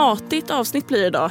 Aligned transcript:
Matigt 0.00 0.50
avsnitt 0.50 0.88
blir 0.88 1.00
det 1.00 1.06
idag. 1.06 1.30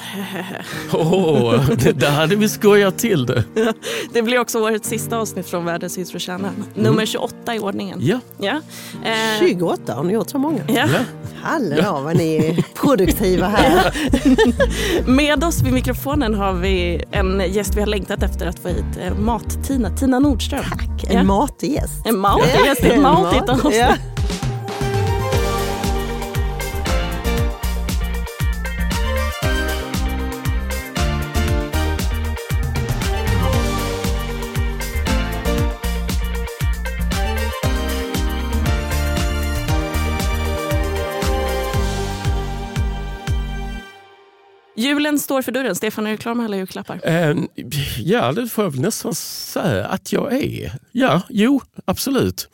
Åh, 0.93 1.69
det 1.83 1.91
där 1.91 2.11
hade 2.11 2.35
vi 2.35 2.49
skojat 2.49 2.97
till 2.97 3.25
det. 3.25 3.43
Det 4.13 4.21
blir 4.21 4.39
också 4.39 4.59
årets 4.59 4.89
sista 4.89 5.17
avsnitt 5.17 5.49
från 5.49 5.65
Världens 5.65 5.97
hus 5.97 6.11
för 6.11 6.19
kärnan. 6.19 6.51
Nummer 6.75 7.05
28 7.05 7.55
i 7.55 7.59
ordningen. 7.59 7.99
Ja. 8.01 8.19
Ja. 8.37 8.61
Eh, 9.05 9.47
28, 9.47 9.93
har 9.93 10.03
ni 10.03 10.13
gjort 10.13 10.29
så 10.29 10.37
många? 10.37 10.59
ja. 10.67 10.73
Ja. 10.75 10.87
Hallå 11.43 12.01
vad 12.03 12.17
ni 12.17 12.35
är 12.35 12.63
produktiva 12.75 13.47
här. 13.47 13.93
Med 15.09 15.43
oss 15.43 15.61
vid 15.61 15.73
mikrofonen 15.73 16.35
har 16.35 16.53
vi 16.53 17.03
en 17.11 17.43
gäst 17.53 17.75
vi 17.75 17.79
har 17.79 17.87
längtat 17.87 18.23
efter 18.23 18.45
att 18.47 18.59
få 18.59 18.67
hit. 18.67 18.85
eh, 19.01 19.13
Mat-Tina, 19.17 19.89
Tina 19.97 20.19
Nordström. 20.19 20.63
Tack, 20.69 21.03
Ja. 21.09 21.19
en 21.19 21.27
matig 21.27 21.71
gäst. 21.73 22.05
En 22.05 22.17
matig 22.17 22.65
gäst, 22.65 22.83
ett 22.83 23.01
matigt 23.01 23.49
avsnitt. 23.49 23.75
Julen 44.85 45.19
står 45.19 45.41
för 45.41 45.51
dörren. 45.51 45.75
Stefan, 45.75 46.07
är 46.07 46.11
du 46.11 46.17
klar 46.17 46.33
med 46.33 46.45
alla 46.45 46.57
julklappar? 46.57 46.99
Eh, 47.03 47.35
ja, 47.99 48.31
det 48.31 48.47
får 48.47 48.63
jag 48.63 48.71
väl 48.71 48.81
nästan 48.81 49.15
säga 49.15 49.85
att 49.85 50.13
jag 50.13 50.33
är. 50.33 50.71
Ja, 50.91 51.21
jo, 51.29 51.61
absolut. 51.85 52.49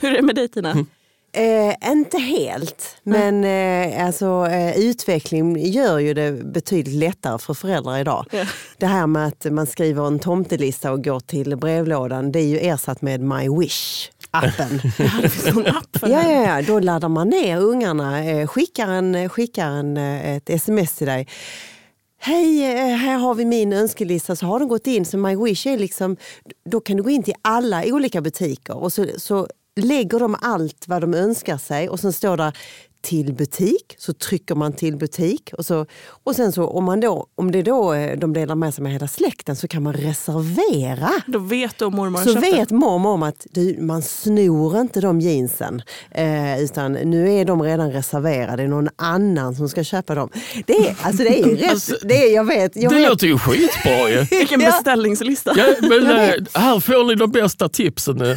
Hur 0.00 0.10
är 0.10 0.16
det 0.16 0.22
med 0.22 0.34
dig 0.34 0.48
Tina? 0.48 0.86
Eh, 1.32 1.90
inte 1.90 2.18
helt, 2.18 2.96
men 3.02 3.44
eh, 3.44 4.06
alltså, 4.06 4.46
eh, 4.50 4.78
utveckling 4.78 5.58
gör 5.58 5.98
ju 5.98 6.14
det 6.14 6.32
betydligt 6.44 6.94
lättare 6.94 7.38
för 7.38 7.54
föräldrar 7.54 7.98
idag. 7.98 8.26
Ja. 8.30 8.44
Det 8.78 8.86
här 8.86 9.06
med 9.06 9.26
att 9.26 9.46
man 9.52 9.66
skriver 9.66 10.06
en 10.06 10.18
tomtelista 10.18 10.92
och 10.92 11.04
går 11.04 11.20
till 11.20 11.56
brevlådan, 11.56 12.32
det 12.32 12.38
är 12.38 12.46
ju 12.46 12.58
ersatt 12.58 13.02
med 13.02 13.20
My 13.20 13.48
Wish-appen. 13.48 14.17
Ja, 14.98 15.20
det 15.22 15.28
finns 15.28 15.54
någon 15.54 15.66
app 15.66 15.98
för 15.98 16.06
det 16.06 16.12
Ja, 16.12 16.32
ja, 16.32 16.56
ja, 16.56 16.62
då 16.62 16.80
laddar 16.80 17.08
man 17.08 17.28
ner 17.28 17.60
ungarna, 17.60 18.24
eh, 18.24 18.46
skickar, 18.46 18.88
en, 18.88 19.28
skickar 19.28 19.68
en, 19.68 19.96
eh, 19.96 20.36
ett 20.36 20.50
sms 20.50 20.94
till 20.94 21.06
dig. 21.06 21.28
Hej, 22.20 22.64
eh, 22.64 22.96
här 22.96 23.18
har 23.18 23.34
vi 23.34 23.44
min 23.44 23.72
önskelista. 23.72 24.36
Så 24.36 24.46
har 24.46 24.58
de 24.58 24.68
gått 24.68 24.86
in, 24.86 25.04
så 25.04 25.18
My 25.18 25.36
Wish 25.36 25.66
är 25.66 25.78
liksom, 25.78 26.16
då 26.64 26.80
kan 26.80 26.96
du 26.96 27.02
gå 27.02 27.10
in 27.10 27.22
till 27.22 27.34
alla 27.42 27.84
olika 27.86 28.20
butiker 28.20 28.76
och 28.76 28.92
så, 28.92 29.06
så 29.16 29.48
lägger 29.76 30.18
de 30.18 30.36
allt 30.40 30.88
vad 30.88 31.00
de 31.00 31.14
önskar 31.14 31.58
sig 31.58 31.88
och 31.88 32.00
sen 32.00 32.12
står 32.12 32.36
där 32.36 32.52
till 33.08 33.32
butik, 33.34 33.94
så 33.98 34.12
trycker 34.12 34.54
man 34.54 34.72
till 34.72 34.96
butik 34.96 35.50
och, 35.58 35.66
så, 35.66 35.86
och 36.24 36.36
sen 36.36 36.52
så 36.52 36.64
om, 36.66 36.84
man 36.84 37.00
då, 37.00 37.26
om 37.34 37.50
det 37.52 37.62
då 37.62 37.92
eh, 37.94 38.18
de 38.18 38.32
delar 38.32 38.54
med 38.54 38.74
sig 38.74 38.82
med 38.82 38.92
hela 38.92 39.08
släkten 39.08 39.56
så 39.56 39.68
kan 39.68 39.82
man 39.82 39.92
reservera. 39.92 41.10
Då 41.26 41.38
vet 41.38 41.78
du 41.78 41.84
om 41.84 41.94
mormor 41.94 42.18
Så 42.18 42.40
vet 42.40 42.70
mormor 42.70 43.10
om 43.10 43.22
att 43.22 43.46
du, 43.50 43.76
man 43.80 44.02
snor 44.02 44.80
inte 44.80 45.00
de 45.00 45.20
jeansen. 45.20 45.82
Eh, 46.10 46.60
utan 46.62 46.92
nu 46.92 47.32
är 47.32 47.44
de 47.44 47.62
redan 47.62 47.92
reserverade, 47.92 48.56
det 48.56 48.62
är 48.62 48.68
någon 48.68 48.88
annan 48.96 49.54
som 49.54 49.68
ska 49.68 49.84
köpa 49.84 50.14
dem. 50.14 50.28
Det 50.66 50.72
är, 50.88 50.96
alltså 51.02 51.22
det 51.22 51.40
är 51.40 51.46
ju 51.46 51.56
rätt, 51.68 51.88
det 52.08 52.14
är, 52.28 52.34
jag 52.34 52.44
vet. 52.44 52.76
Jag 52.76 52.92
Det 52.92 52.98
vet. 52.98 53.08
låter 53.08 53.26
ju 53.26 53.38
skitbra 53.38 54.10
ju. 54.10 54.20
Vilken 54.38 54.60
Ja. 54.60 54.70
beställningslista. 54.70 55.52
Ja, 55.56 55.66
men, 55.80 56.06
eh, 56.06 56.30
här 56.54 56.80
får 56.80 57.04
ni 57.04 57.14
de 57.14 57.30
bästa 57.30 57.68
tipsen. 57.68 58.20
eh. 58.20 58.36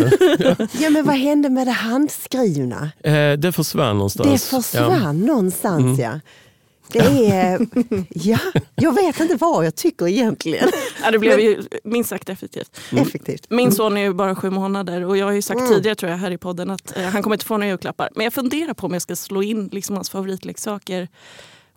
Ja 0.82 0.90
men 0.90 1.06
vad 1.06 1.16
hände 1.16 1.50
med 1.50 1.68
det 1.68 1.72
handskrivna? 1.72 2.92
Eh, 3.04 3.32
det 3.38 3.52
försvann 3.52 3.96
någonstans. 3.96 4.30
Det 4.30 4.38
försvann 4.64 5.22
någonstans 5.22 6.00
ja. 6.00 6.20
Det 6.92 7.28
är, 7.28 7.68
ja, 8.10 8.40
jag 8.76 8.96
vet 8.96 9.20
inte 9.20 9.36
vad 9.36 9.66
jag 9.66 9.76
tycker 9.76 10.08
egentligen. 10.08 10.70
Ja, 11.04 11.12
det 11.12 11.20
blev 11.20 11.40
ju 11.40 11.64
minst 11.84 12.10
sagt 12.10 12.30
effektivt. 12.30 12.80
Effektivt. 12.92 13.50
Min 13.50 13.72
son 13.72 13.98
är 13.98 14.02
ju 14.02 14.14
bara 14.14 14.36
sju 14.36 14.50
månader 14.50 15.06
och 15.06 15.18
jag 15.18 15.26
har 15.26 15.34
ju 15.34 15.42
sagt 15.42 15.68
tidigare 15.68 15.96
tror 15.96 16.12
jag 16.12 16.18
här 16.18 16.32
i 16.32 16.38
podden 16.38 16.70
att 16.70 16.98
eh, 16.98 17.04
han 17.04 17.24
kommer 17.24 17.36
inte 17.36 17.46
få 17.46 17.58
några 17.58 17.68
julklappar. 17.68 18.10
Men 18.16 18.24
jag 18.24 18.34
funderar 18.34 18.74
på 18.74 18.88
om 18.88 18.94
jag 18.94 19.02
ska 19.02 19.16
slå 19.16 19.44
in 19.44 19.70
liksom 19.72 19.96
hans 19.96 20.10
favoritleksaker 20.10 21.08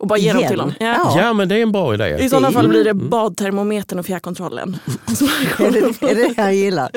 och 0.04 0.08
bara 0.08 0.18
ge 0.18 0.32
dem 0.32 0.42
till 0.48 0.60
honom. 0.60 0.74
Ja. 0.80 0.86
Ja. 0.86 1.14
Ja, 1.20 1.32
men 1.32 1.48
det 1.48 1.54
är 1.58 1.62
en 1.62 1.72
bra 1.72 1.94
idé. 1.94 2.16
I 2.20 2.28
sådana 2.28 2.52
fall 2.52 2.68
blir 2.68 2.84
det 2.84 2.94
badtermometern 2.94 3.98
och 3.98 4.06
fjärrkontrollen. 4.06 4.76
Är 5.58 5.70
det 5.70 6.10
är 6.10 6.14
det 6.14 6.34
jag 6.42 6.54
gillar? 6.54 6.90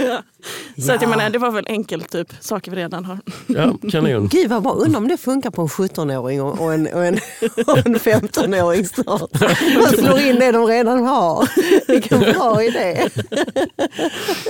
så 0.81 0.91
att 0.91 1.01
jag 1.01 1.03
Ja. 1.03 1.07
menar, 1.18 1.29
det 1.29 1.40
var 1.40 1.51
väl 1.51 1.66
enkelt 1.69 2.12
typ, 2.12 2.28
saker 2.40 2.72
vi 2.72 2.78
redan 2.78 3.06
har. 3.06 3.19
Ja, 3.47 3.73
kanon. 3.91 4.28
Gud 4.28 4.50
vad 4.50 4.63
bra, 4.63 4.72
undrar 4.73 4.97
om 5.00 5.07
det 5.07 5.18
funkar 5.18 5.50
på 5.50 5.62
en 5.62 5.68
17-åring 5.68 6.41
och 6.41 6.62
och 6.62 6.73
en, 6.73 6.88
och 6.88 7.06
en, 7.06 7.19
och 7.68 7.78
en 7.78 7.95
15-åring 8.00 8.85
snart. 8.85 9.29
Man 9.75 9.88
slår 9.88 10.19
in 10.19 10.35
det 10.39 10.51
de 10.51 10.66
redan 10.68 11.06
har. 11.06 11.50
Vilken 11.91 12.19
bra 12.19 12.63
idé. 12.63 13.09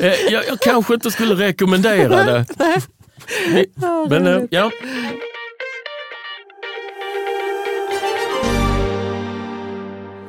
Eh, 0.01 0.13
jag, 0.29 0.43
jag 0.47 0.59
kanske 0.59 0.93
inte 0.93 1.11
skulle 1.11 1.35
rekommendera 1.35 2.23
det. 2.23 2.45
Men 4.09 4.27
eh, 4.27 4.41
ja, 4.49 4.71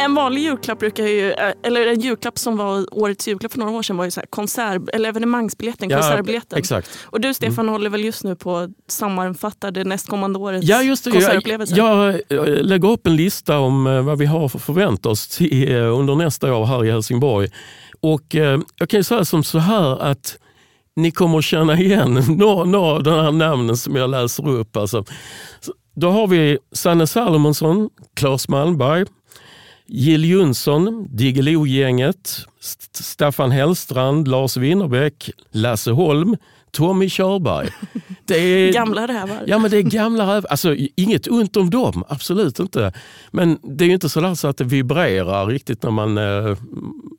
En 0.09 0.15
vanlig 0.15 0.43
julklapp 0.43 0.79
brukar 0.79 1.05
ju, 1.07 1.33
eh, 1.33 1.53
eller 1.63 1.87
en 1.87 2.01
julklapp 2.01 2.39
som 2.39 2.57
var 2.57 2.95
årets 2.95 3.29
julklapp 3.29 3.53
för 3.53 3.59
några 3.59 3.73
år 3.73 3.83
sedan 3.83 3.97
var 3.97 4.05
ju 4.05 4.11
så 4.11 4.21
här 4.21 4.27
konsert, 4.27 4.83
eller 4.93 5.09
evenemangsbiljetten, 5.09 5.91
ja 5.91 6.01
konsertbiljetten. 6.01 6.59
exakt. 6.59 6.99
Och 7.05 7.21
du 7.21 7.35
Stefan 7.35 7.69
håller 7.69 7.91
väl 7.91 8.05
just 8.05 8.25
nu 8.25 8.37
på 8.37 8.57
att 8.57 8.71
sammanfatta 8.89 9.71
det 9.71 9.85
nästkommande 9.85 10.39
årets 10.39 10.67
Ja, 10.67 10.83
just 10.83 11.05
det. 11.05 11.11
Jag, 11.11 11.15
konsertupplevelser? 11.23 11.77
jag 11.77 12.09
eh, 12.29 12.45
lägger 12.63 12.91
upp 12.91 13.07
en 13.07 13.17
lista 13.17 13.59
om 13.59 13.87
eh, 13.87 14.03
vad 14.03 14.19
vi 14.19 14.27
har 14.27 14.49
för 14.49 14.59
förvänta 14.59 15.09
oss 15.09 15.29
till, 15.37 15.73
under 15.77 16.15
nästa 16.15 16.55
år 16.55 16.67
här 16.67 16.85
i 16.85 16.91
Helsingborg. 16.91 17.49
Och 18.01 18.35
eh, 18.35 18.61
Jag 18.79 18.89
kan 18.89 19.01
ju 19.01 19.05
säga 19.05 19.25
som 19.25 19.45
så 19.45 19.59
här 19.59 20.03
att 20.03 20.39
ni 20.97 21.11
kommer 21.11 21.39
att 21.39 21.45
känna 21.45 21.79
igen 21.81 22.23
några, 22.29 22.65
några 22.65 22.93
av 22.93 23.03
de 23.03 23.11
här 23.11 23.33
namnen 23.33 23.77
som 23.77 23.97
jag 23.97 24.11
läser 24.11 24.49
upp. 24.49 24.77
Alltså, 24.77 25.05
Så 25.61 25.73
då 25.97 26.11
har 26.11 26.27
vi 26.27 26.59
Sanne 26.73 27.07
Salomonsson, 27.07 27.91
Claes 28.17 28.49
Malmberg, 28.49 29.05
Jill 29.89 30.25
Johnson, 30.25 31.07
Diggiloo-gänget, 31.11 32.47
St- 32.61 33.05
Staffan 33.05 33.51
Hellstrand, 33.51 34.29
Lars 34.29 34.57
Winnerbäck, 34.57 35.31
Lasse 35.51 35.91
Holm, 35.91 36.37
Tommy 36.71 37.09
Körberg. 37.09 37.69
Det 38.25 38.35
är, 38.39 38.73
Gamla 38.73 39.09
rävar. 39.09 39.45
Ja 39.47 39.59
men 39.59 39.71
det 39.71 39.77
är 39.77 39.83
gamla 39.83 40.25
rävar. 40.25 40.47
Alltså, 40.51 40.77
inget 40.97 41.29
ont 41.29 41.57
om 41.57 41.71
dem, 41.71 42.05
absolut 42.09 42.59
inte. 42.59 42.93
Men 43.31 43.59
det 43.63 43.85
är 43.85 43.89
inte 43.89 44.09
så 44.09 44.37
så 44.37 44.49
att 44.49 44.57
det 44.57 44.65
vibrerar 44.65 45.47
riktigt 45.47 45.83
när 45.83 45.91
man, 45.91 46.19
eh, 46.19 46.57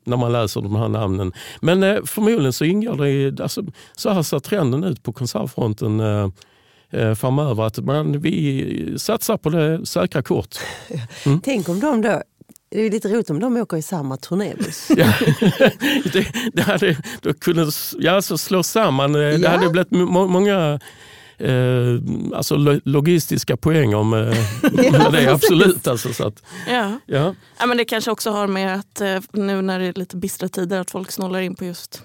när 0.06 0.18
man 0.18 0.31
läser 0.31 0.62
de 0.62 0.75
här 0.75 0.88
namnen. 0.88 1.34
Men 1.62 1.84
eh, 1.84 1.97
förmodligen 2.06 2.53
så 2.53 2.66
ingår 2.66 2.96
det 2.97 3.09
i, 3.09 3.34
alltså, 3.41 3.63
så 3.96 4.09
här 4.09 4.24
ser 4.24 4.40
trenden 4.40 4.84
ut 4.84 5.03
på 5.03 5.13
konsertfronten 5.13 6.00
eh, 6.00 7.13
framöver. 7.16 7.63
Att 7.63 7.78
man, 7.78 8.19
vi 8.22 8.94
satsar 8.97 9.38
på 9.38 9.50
det 9.50 9.85
säkra 9.85 10.22
kort. 10.22 10.56
Tänk 11.44 11.69
om 11.69 11.79
de 11.79 12.02
då, 12.02 12.22
det 12.72 12.81
är 12.81 12.91
lite 12.91 13.07
roligt 13.09 13.30
om 13.30 13.40
de 13.40 13.57
åker 13.57 13.78
i 13.78 13.81
samma 13.81 14.18
turnébuss. 14.18 14.88
Ja. 14.97 15.13
det, 16.13 16.28
det 16.53 16.62
hade 16.62 16.97
då 17.22 17.34
kunde, 17.34 17.72
ja, 18.00 18.12
alltså 18.12 18.38
slå 18.38 18.64
samman. 18.64 19.16
eh, 19.16 19.22
Det 19.22 19.38
Ja. 19.38 19.49
hade 19.49 19.70
blivit 19.70 19.91
må, 19.91 20.28
många 20.28 20.79
eh, 21.38 21.53
alltså 22.35 22.55
lo- 22.55 22.82
logistiska 22.85 23.58
poänger 23.58 24.03
med, 24.03 24.35
med 24.91 25.11
det. 25.11 25.32
Absolut. 25.34 25.88
Alltså, 25.88 26.14
så 26.14 26.28
att, 26.28 26.43
Ja. 26.70 26.99
ja. 27.05 27.35
Ja, 27.59 27.66
men 27.66 27.78
det 27.78 27.85
kanske 27.85 28.11
också 28.11 28.32
har 28.32 28.47
med 28.47 28.76
att 28.76 29.02
eh, 29.02 29.20
nu 29.34 29.61
när 29.61 29.79
det 29.79 29.85
är 29.85 29.93
lite 29.93 30.17
bistra 30.17 30.49
tider 30.49 30.79
att 30.79 30.91
folk 30.91 31.11
snålar 31.11 31.40
in 31.40 31.55
på 31.55 31.66
just 31.66 32.03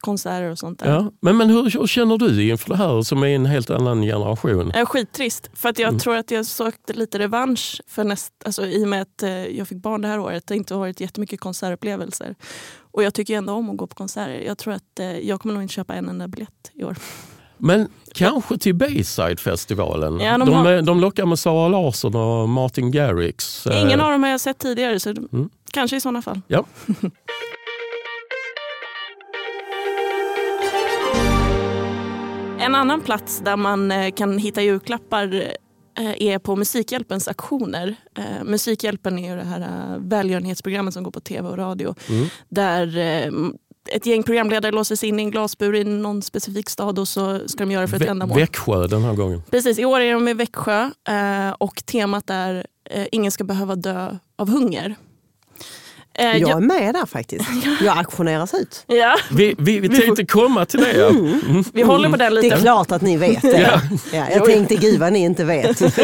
konserter 0.00 0.50
och 0.50 0.58
sånt 0.58 0.78
där. 0.78 0.90
Ja. 0.92 1.10
Men, 1.20 1.36
men 1.36 1.50
hur, 1.50 1.62
hur 1.78 1.86
känner 1.86 2.18
du 2.18 2.48
inför 2.50 2.68
det 2.68 2.76
här 2.76 3.02
som 3.02 3.22
är 3.22 3.26
en 3.28 3.46
helt 3.46 3.70
annan 3.70 4.02
generation? 4.02 4.70
Jag 4.74 4.80
är 4.80 4.84
skittrist, 4.84 5.50
för 5.54 5.68
att 5.68 5.78
jag 5.78 5.88
Mm. 5.88 5.98
tror 5.98 6.16
att 6.16 6.30
jag 6.30 6.46
sökte 6.46 6.92
lite 6.92 7.18
revansch 7.18 7.80
för 7.88 8.04
näst, 8.04 8.32
alltså, 8.44 8.66
i 8.66 8.84
och 8.84 8.88
med 8.88 9.02
att 9.02 9.22
eh, 9.22 9.30
jag 9.46 9.68
fick 9.68 9.78
barn 9.82 10.00
det 10.02 10.08
här 10.08 10.20
året. 10.20 10.46
Det 10.46 10.54
har 10.54 10.56
inte 10.58 10.74
varit 10.74 11.00
jättemycket 11.00 11.40
konsertupplevelser. 11.40 12.34
Och 12.92 13.02
jag 13.02 13.14
tycker 13.14 13.34
ändå 13.36 13.52
om 13.52 13.70
att 13.70 13.76
gå 13.76 13.86
på 13.86 13.94
konserter. 13.94 14.42
Jag 14.46 14.58
tror 14.58 14.74
att 14.74 14.98
eh, 15.00 15.18
jag 15.18 15.40
kommer 15.40 15.52
nog 15.54 15.62
inte 15.62 15.74
köpa 15.74 15.94
en 15.94 16.08
enda 16.08 16.28
biljett 16.28 16.70
i 16.74 16.84
år. 16.84 16.96
Men 17.62 17.88
kanske 18.14 18.58
till 18.58 18.74
Bayside-festivalen. 18.74 20.20
Ja, 20.20 20.38
de 20.38 20.48
de, 20.48 20.54
har- 20.54 20.82
de 20.82 21.00
lockar 21.00 21.26
med 21.26 21.38
Sara 21.38 21.68
Larsson 21.68 22.14
och 22.14 22.48
Martin 22.48 22.90
Garrix. 22.90 23.66
Eh, 23.66 23.82
Ingen 23.82 24.00
av 24.00 24.10
dem 24.10 24.22
har 24.22 24.30
jag 24.30 24.40
sett 24.40 24.58
tidigare, 24.58 25.00
så 25.00 25.10
Mm. 25.10 25.50
kanske 25.72 25.96
i 25.96 26.00
sådana 26.00 26.22
fall. 26.22 26.40
Ja. 26.46 26.64
En 32.60 32.74
annan 32.74 33.00
plats 33.00 33.40
där 33.44 33.56
man 33.56 33.90
eh, 33.92 34.10
kan 34.10 34.38
hitta 34.38 34.62
julklappar 34.62 35.34
eh, 35.98 36.22
är 36.22 36.38
på 36.38 36.56
Musikhjälpens 36.56 37.28
aktioner. 37.28 37.96
Eh, 38.18 38.44
Musikhjälpen 38.44 39.18
är 39.18 39.30
ju 39.30 39.36
det 39.36 39.44
här 39.44 39.96
välgörenhetsprogrammet 39.98 40.94
som 40.94 41.02
går 41.02 41.10
på 41.10 41.20
tv 41.20 41.48
och 41.48 41.56
radio. 41.56 41.94
Mm. 42.08 42.26
Där 42.48 42.98
ett 43.92 44.06
gäng 44.06 44.22
programledare 44.22 44.72
låses 44.72 45.04
in 45.04 45.20
i 45.20 45.22
en 45.22 45.30
glasbur 45.30 45.74
i 45.74 45.84
någon 45.84 46.22
specifik 46.22 46.68
stad 46.70 46.98
och 46.98 47.08
så 47.08 47.48
ska 47.48 47.58
de 47.58 47.70
göra 47.70 47.88
för 47.88 47.96
ett 47.96 48.02
Vä- 48.02 48.10
ändamål. 48.10 48.38
Växjö 48.38 48.86
den 48.86 49.02
här 49.02 49.14
gången. 49.14 49.42
Precis, 49.50 49.78
i 49.78 49.84
år 49.84 50.00
är 50.00 50.12
de 50.12 50.28
i 50.28 50.34
Växjö 50.34 50.90
och 51.58 51.86
temat 51.86 52.30
är 52.30 52.66
Ingen 53.12 53.32
ska 53.32 53.44
behöva 53.44 53.76
dö 53.76 54.16
av 54.38 54.48
hunger. 54.50 54.96
Eh, 56.20 56.26
Jag 56.26 56.38
jag- 56.40 56.50
är 56.50 56.60
med 56.60 56.94
där 56.94 57.06
faktiskt. 57.06 57.44
Jag 57.84 57.98
auktioneras 57.98 58.54
ut. 58.54 58.84
ja, 58.86 59.16
Vi, 59.30 59.54
vi, 59.58 59.80
vi 59.80 59.88
tänkte 59.88 60.26
komma 60.26 60.64
till 60.66 60.80
det. 60.80 60.92
Ja. 60.92 61.08
Mm. 61.08 61.64
vi 61.72 61.82
håller 61.82 62.10
på 62.10 62.16
den 62.16 62.34
Det 62.34 62.40
lite. 62.42 62.56
är 62.56 62.60
klart 62.60 62.92
att 62.92 63.02
ni 63.02 63.16
vet 63.16 63.42
det. 63.42 63.80
Ja, 64.12 64.24
jag 64.34 64.44
tänkte 64.44 64.74
gud 64.76 65.00
vad 65.00 65.12
ni 65.12 65.18
inte 65.18 65.44
vet. 65.44 65.80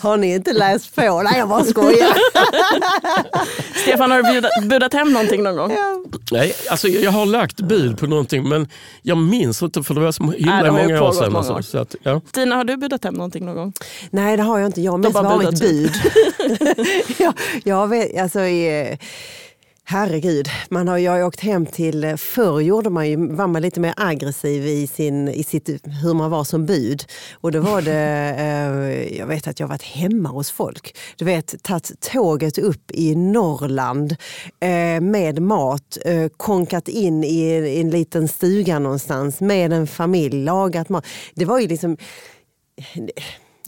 Har 0.00 0.16
ni 0.16 0.34
inte 0.34 0.52
läst 0.52 0.94
på? 0.96 1.22
Nej 1.22 1.38
jag 1.38 1.48
bara 1.48 1.64
skojar. 1.64 2.08
Stefan, 3.82 4.10
har 4.10 4.22
du 4.22 4.32
budat, 4.32 4.50
budat 4.62 4.92
hem 4.92 5.12
någonting 5.12 5.42
någon 5.42 5.56
gång? 5.56 5.72
Ja. 5.72 6.02
Nej, 6.32 6.52
alltså 6.70 6.88
jag 6.88 7.10
har 7.10 7.26
lagt 7.26 7.60
bud 7.60 7.98
på 7.98 8.06
någonting 8.06 8.48
men 8.48 8.68
jag 9.02 9.18
minns 9.18 9.62
inte 9.62 9.82
för 9.82 9.94
det 9.94 10.00
var 10.00 10.12
så 10.12 10.22
himla 10.22 10.54
Nej, 10.54 10.64
det 10.64 10.70
många 10.70 11.02
år 11.02 11.12
sedan. 11.12 11.32
många 11.32 11.52
år. 11.52 11.62
Så 11.62 11.78
att, 11.78 11.94
ja. 12.02 12.20
Tina, 12.32 12.56
har 12.56 12.64
du 12.64 12.76
budat 12.76 13.04
hem 13.04 13.14
någonting 13.14 13.44
någon 13.46 13.54
gång? 13.56 13.72
Nej 14.10 14.36
det 14.36 14.42
har 14.42 14.58
jag 14.58 14.68
inte. 14.68 14.80
Jag 14.80 14.92
har 14.92 14.98
mest 14.98 15.14
bara 15.14 15.22
varit 15.22 15.38
budat 15.38 15.60
bud. 15.60 15.92
jag, 17.18 17.34
jag 17.64 17.88
vet, 17.88 18.10
alltså, 18.20 18.40
eh, 18.40 18.98
herregud, 19.90 20.48
man 20.68 20.88
har, 20.88 20.98
jag 20.98 21.12
har 21.12 21.22
åkt 21.22 21.40
hem 21.40 21.66
till, 21.66 22.16
förr 22.16 22.60
gjorde 22.60 22.90
man 22.90 23.08
ju, 23.08 23.16
var 23.16 23.46
man 23.46 23.62
lite 23.62 23.80
mer 23.80 23.94
aggressiv 23.96 24.66
i, 24.66 24.86
sin, 24.86 25.28
i 25.28 25.44
sitt, 25.44 25.68
hur 26.02 26.14
man 26.14 26.30
var 26.30 26.44
som 26.44 26.66
bud. 26.66 27.04
Och 27.32 27.52
då 27.52 27.60
var 27.60 27.82
det, 27.82 27.92
eh, 28.38 29.18
jag 29.18 29.26
vet 29.26 29.48
att 29.48 29.60
jag 29.60 29.68
varit 29.68 29.82
hemma 29.82 30.28
hos 30.28 30.50
folk. 30.50 30.96
Du 31.16 31.24
vet, 31.24 31.62
tagit 31.62 32.00
tåget 32.00 32.58
upp 32.58 32.90
i 32.90 33.14
Norrland 33.14 34.16
eh, 34.60 35.00
med 35.00 35.42
mat, 35.42 35.98
eh, 36.04 36.28
konkat 36.36 36.88
in 36.88 37.24
i, 37.24 37.40
i 37.50 37.80
en 37.80 37.90
liten 37.90 38.28
stuga 38.28 38.78
någonstans 38.78 39.40
med 39.40 39.72
en 39.72 39.86
familj, 39.86 40.44
lagat 40.44 40.88
mat. 40.88 41.06
Det 41.34 41.44
var 41.44 41.58
ju 41.58 41.68
liksom 41.68 41.96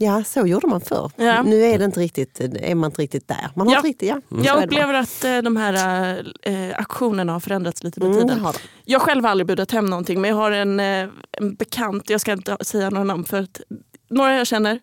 Ja, 0.03 0.23
så 0.23 0.47
gjorde 0.47 0.67
man 0.67 0.81
förr. 0.81 1.11
Ja. 1.15 1.43
Nu 1.43 1.63
är, 1.63 1.79
det 1.79 1.85
inte 1.85 1.99
riktigt, 1.99 2.39
är 2.39 2.75
man 2.75 2.89
inte 2.89 3.01
riktigt 3.01 3.27
där. 3.27 3.49
Man 3.55 3.67
har 3.67 3.73
Ja. 3.75 3.81
riktigt, 3.83 4.09
ja. 4.09 4.15
är 4.41 4.45
Jag 4.45 4.63
upplever 4.63 4.93
att 4.93 5.23
eh, 5.23 5.37
de 5.37 5.57
här 5.57 6.17
eh, 6.41 6.79
aktionerna 6.79 7.33
har 7.33 7.39
förändrats 7.39 7.83
lite 7.83 7.99
med 7.99 8.09
Mm, 8.09 8.21
tiden. 8.21 8.39
har. 8.39 8.55
Jag 8.85 9.01
själv 9.01 9.23
har 9.23 9.31
aldrig 9.31 9.47
budat 9.47 9.71
hem 9.71 9.85
någonting 9.85 10.21
men 10.21 10.29
jag 10.29 10.37
har 10.37 10.51
en, 10.51 10.79
eh, 10.79 11.09
en 11.31 11.55
bekant, 11.55 12.09
jag 12.09 12.21
ska 12.21 12.31
inte 12.31 12.57
säga 12.61 12.89
några 12.89 13.03
namn 13.03 13.23
för 13.25 13.39
att 13.41 13.61
några 14.09 14.35
jag 14.37 14.47
känner 14.47 14.79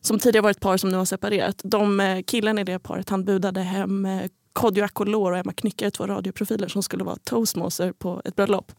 som 0.00 0.18
tidigare 0.18 0.42
var 0.42 0.50
ett 0.50 0.60
par 0.60 0.76
som 0.76 0.90
nu 0.90 0.96
har 0.96 1.04
separerat. 1.04 1.60
De, 1.64 2.00
eh, 2.00 2.22
killen 2.26 2.58
i 2.58 2.64
det 2.64 2.78
paret 2.78 3.08
han 3.08 3.24
budade 3.24 3.60
hem 3.60 4.08
Kodjo 4.52 4.84
Akolor 4.84 5.32
och 5.32 5.38
Emma 5.38 5.52
Knyckare, 5.52 5.90
två 5.90 6.06
radioprofiler 6.06 6.68
som 6.68 6.82
skulle 6.82 7.04
vara 7.04 7.16
toastmaster 7.24 7.92
på 7.92 8.22
ett 8.24 8.36
bröllop. 8.36 8.72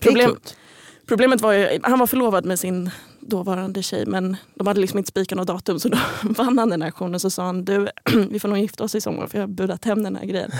Problem. 0.00 0.36
Problemet 1.08 1.40
var 1.40 1.52
ju, 1.52 1.80
han 1.82 1.98
var 1.98 2.06
förlovad 2.06 2.44
med 2.44 2.58
sin 2.58 2.90
dåvarande 3.20 3.82
tjej 3.82 4.06
men 4.06 4.36
de 4.54 4.66
hade 4.66 4.80
liksom 4.80 4.98
inte 4.98 5.08
spikat 5.08 5.36
något 5.38 5.46
datum 5.46 5.78
så 5.80 5.88
då 5.88 5.98
vann 6.22 6.58
han 6.58 6.68
den 6.68 6.82
här 6.82 6.88
aktionen 6.88 7.20
så 7.20 7.30
sa 7.30 7.44
han 7.44 7.64
du 7.64 7.88
vi 8.30 8.40
får 8.40 8.48
nog 8.48 8.58
gifta 8.58 8.84
oss 8.84 8.94
i 8.94 9.00
sommar 9.00 9.26
för 9.26 9.38
jag 9.38 9.42
har 9.42 9.48
budat 9.48 9.84
hem 9.84 10.02
den 10.02 10.16
här 10.16 10.24
grejen. 10.24 10.50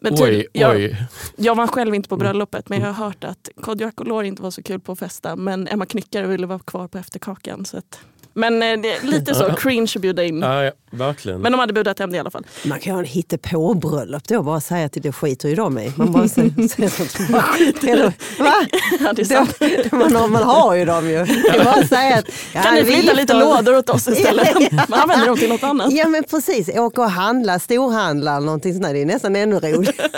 Men 0.00 0.12
Oj, 0.12 0.18
tydlig- 0.18 0.46
jag, 0.52 0.76
oj. 0.76 0.96
jag 1.36 1.54
var 1.54 1.66
själv 1.66 1.94
inte 1.94 2.08
på 2.08 2.16
bröllopet 2.16 2.68
men 2.68 2.80
jag 2.80 2.86
har 2.92 3.04
hört 3.04 3.24
att 3.24 3.48
Kodjo 3.60 3.88
Akolor 3.88 4.24
inte 4.24 4.42
var 4.42 4.50
så 4.50 4.62
kul 4.62 4.80
på 4.80 4.92
att 4.92 4.98
festa 4.98 5.36
men 5.36 5.68
Emma 5.68 5.86
Knyckare 5.86 6.26
ville 6.26 6.46
vara 6.46 6.58
kvar 6.58 6.88
på 6.88 6.98
efterkakan. 6.98 7.64
Så 7.64 7.76
att, 7.78 7.98
men 8.34 8.62
eh, 8.62 8.80
det 8.82 8.92
är 8.96 9.06
lite 9.06 9.34
så, 9.34 9.52
cringe 9.52 9.92
att 9.96 10.02
bjuda 10.02 10.24
in. 10.24 10.40
Ja, 10.40 10.64
ja, 10.64 10.72
verkligen. 10.90 11.40
Men 11.40 11.52
de 11.52 11.58
hade 11.58 11.72
budat 11.72 11.98
hem 11.98 12.10
det 12.10 12.16
i 12.16 12.20
alla 12.20 12.30
fall. 12.30 12.44
Man 12.64 12.80
kan 12.80 12.90
ju 12.90 12.94
ha 12.94 12.98
en 12.98 13.04
hittepå-bröllop 13.04 14.28
då, 14.28 14.42
bara 14.42 14.60
säga 14.60 14.86
att 14.86 14.92
det 14.92 15.12
skiter 15.12 15.48
ju 15.48 15.54
de 15.54 15.78
i. 15.78 15.92
Man 15.96 16.12
bara 16.12 16.28
säger, 16.28 16.88
sånt. 16.88 17.30
Bara, 17.30 17.44
Eller, 17.92 18.12
va? 18.38 18.54
Ja, 19.00 19.12
det 19.12 19.22
är 19.22 19.24
sant. 19.24 19.56
De, 19.58 19.96
man, 19.96 20.16
har, 20.16 20.28
man 20.28 20.42
har 20.42 20.74
ju 20.74 20.84
dem 20.84 21.06
ju. 21.10 21.24
Det 21.24 21.48
är 21.48 21.64
bara 21.64 21.74
att 21.74 21.88
säga 21.88 22.16
att, 22.18 22.24
ja, 22.54 22.62
Kan 22.62 22.74
ni 22.74 22.82
vi 22.82 22.92
flytta 22.92 23.12
lite 23.12 23.34
lådor 23.34 23.76
åt 23.78 23.90
oss 23.90 24.08
istället? 24.08 24.72
Man 24.88 25.00
använder 25.00 25.26
dem 25.26 25.36
till 25.36 25.48
något 25.48 25.62
annat. 25.62 25.92
Ja 25.92 26.08
men 26.08 26.24
precis, 26.24 26.68
åka 26.68 27.00
och 27.02 27.10
handla, 27.10 27.58
storhandla 27.58 28.36
eller 28.36 28.46
någonting 28.46 28.72
sånt 28.72 28.84
där. 28.84 28.94
Det 28.94 29.02
är 29.02 29.06
nästan 29.06 29.36
ännu 29.36 29.56
roligare. 29.56 29.92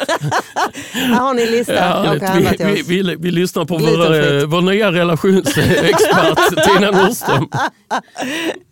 Här 0.93 1.15
har 1.21 1.35
ni 1.35 1.43
en 1.43 1.51
lista, 1.51 1.75
Ja, 1.75 2.01
åka 2.01 2.11
och 2.13 2.29
handla 2.29 2.51
vi, 2.51 2.57
till 2.57 2.67
vi, 2.67 2.83
oss. 2.83 2.89
vi, 3.09 3.17
vi 3.19 3.31
lyssnar 3.31 3.65
på 3.65 3.79
vår, 3.79 4.15
eh, 4.15 4.47
vår 4.47 4.61
nya 4.61 4.93
relationsexpert 4.93 6.65
Tina 6.65 6.91
Nordström. 6.91 7.49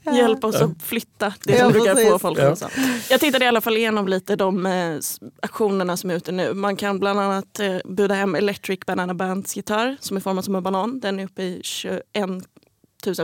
Hjälp 0.17 0.45
oss 0.45 0.57
att 0.57 0.83
flytta 0.83 1.35
det 1.45 1.53
Ja, 1.53 1.59
som 1.65 1.73
brukar 1.73 1.95
precis. 1.95 2.11
få 2.11 2.19
folk 2.19 2.39
Ja. 2.39 2.57
ja. 2.61 2.69
Jag 3.11 3.21
tittade 3.21 3.45
i 3.45 3.49
alla 3.49 3.61
fall 3.61 3.77
igenom 3.77 4.09
lite 4.09 4.37
de 4.37 4.67
eh, 4.67 4.99
aktionerna 5.43 5.97
som 5.97 6.11
är 6.11 6.15
ute 6.15 6.33
nu. 6.33 6.55
Man 6.55 6.77
kan 6.77 6.99
bland 6.99 7.21
annat 7.21 7.61
eh, 7.61 7.77
buda 7.85 8.15
hem 8.15 8.35
Electric 8.35 8.81
Banana 8.87 9.15
Bands 9.15 9.57
gitarr 9.57 9.97
som 10.01 10.17
är 10.17 10.21
formad 10.21 10.45
som 10.45 10.55
en 10.55 10.63
banan. 10.63 11.01
Den 11.01 11.21
är 11.21 11.25
uppe 11.25 11.43
i 11.43 11.61
21 11.65 12.01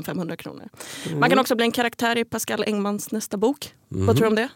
500 0.06 0.36
kronor. 0.36 0.68
Man 1.18 1.30
kan 1.30 1.38
också 1.38 1.54
bli 1.54 1.64
en 1.64 1.72
karaktär 1.72 2.18
i 2.18 2.24
Pascal 2.24 2.64
Engmans 2.66 3.12
nästa 3.12 3.36
bok. 3.36 3.74
Vad 3.88 4.16
tror 4.16 4.24
du 4.24 4.28
om 4.28 4.34
det? 4.34 4.48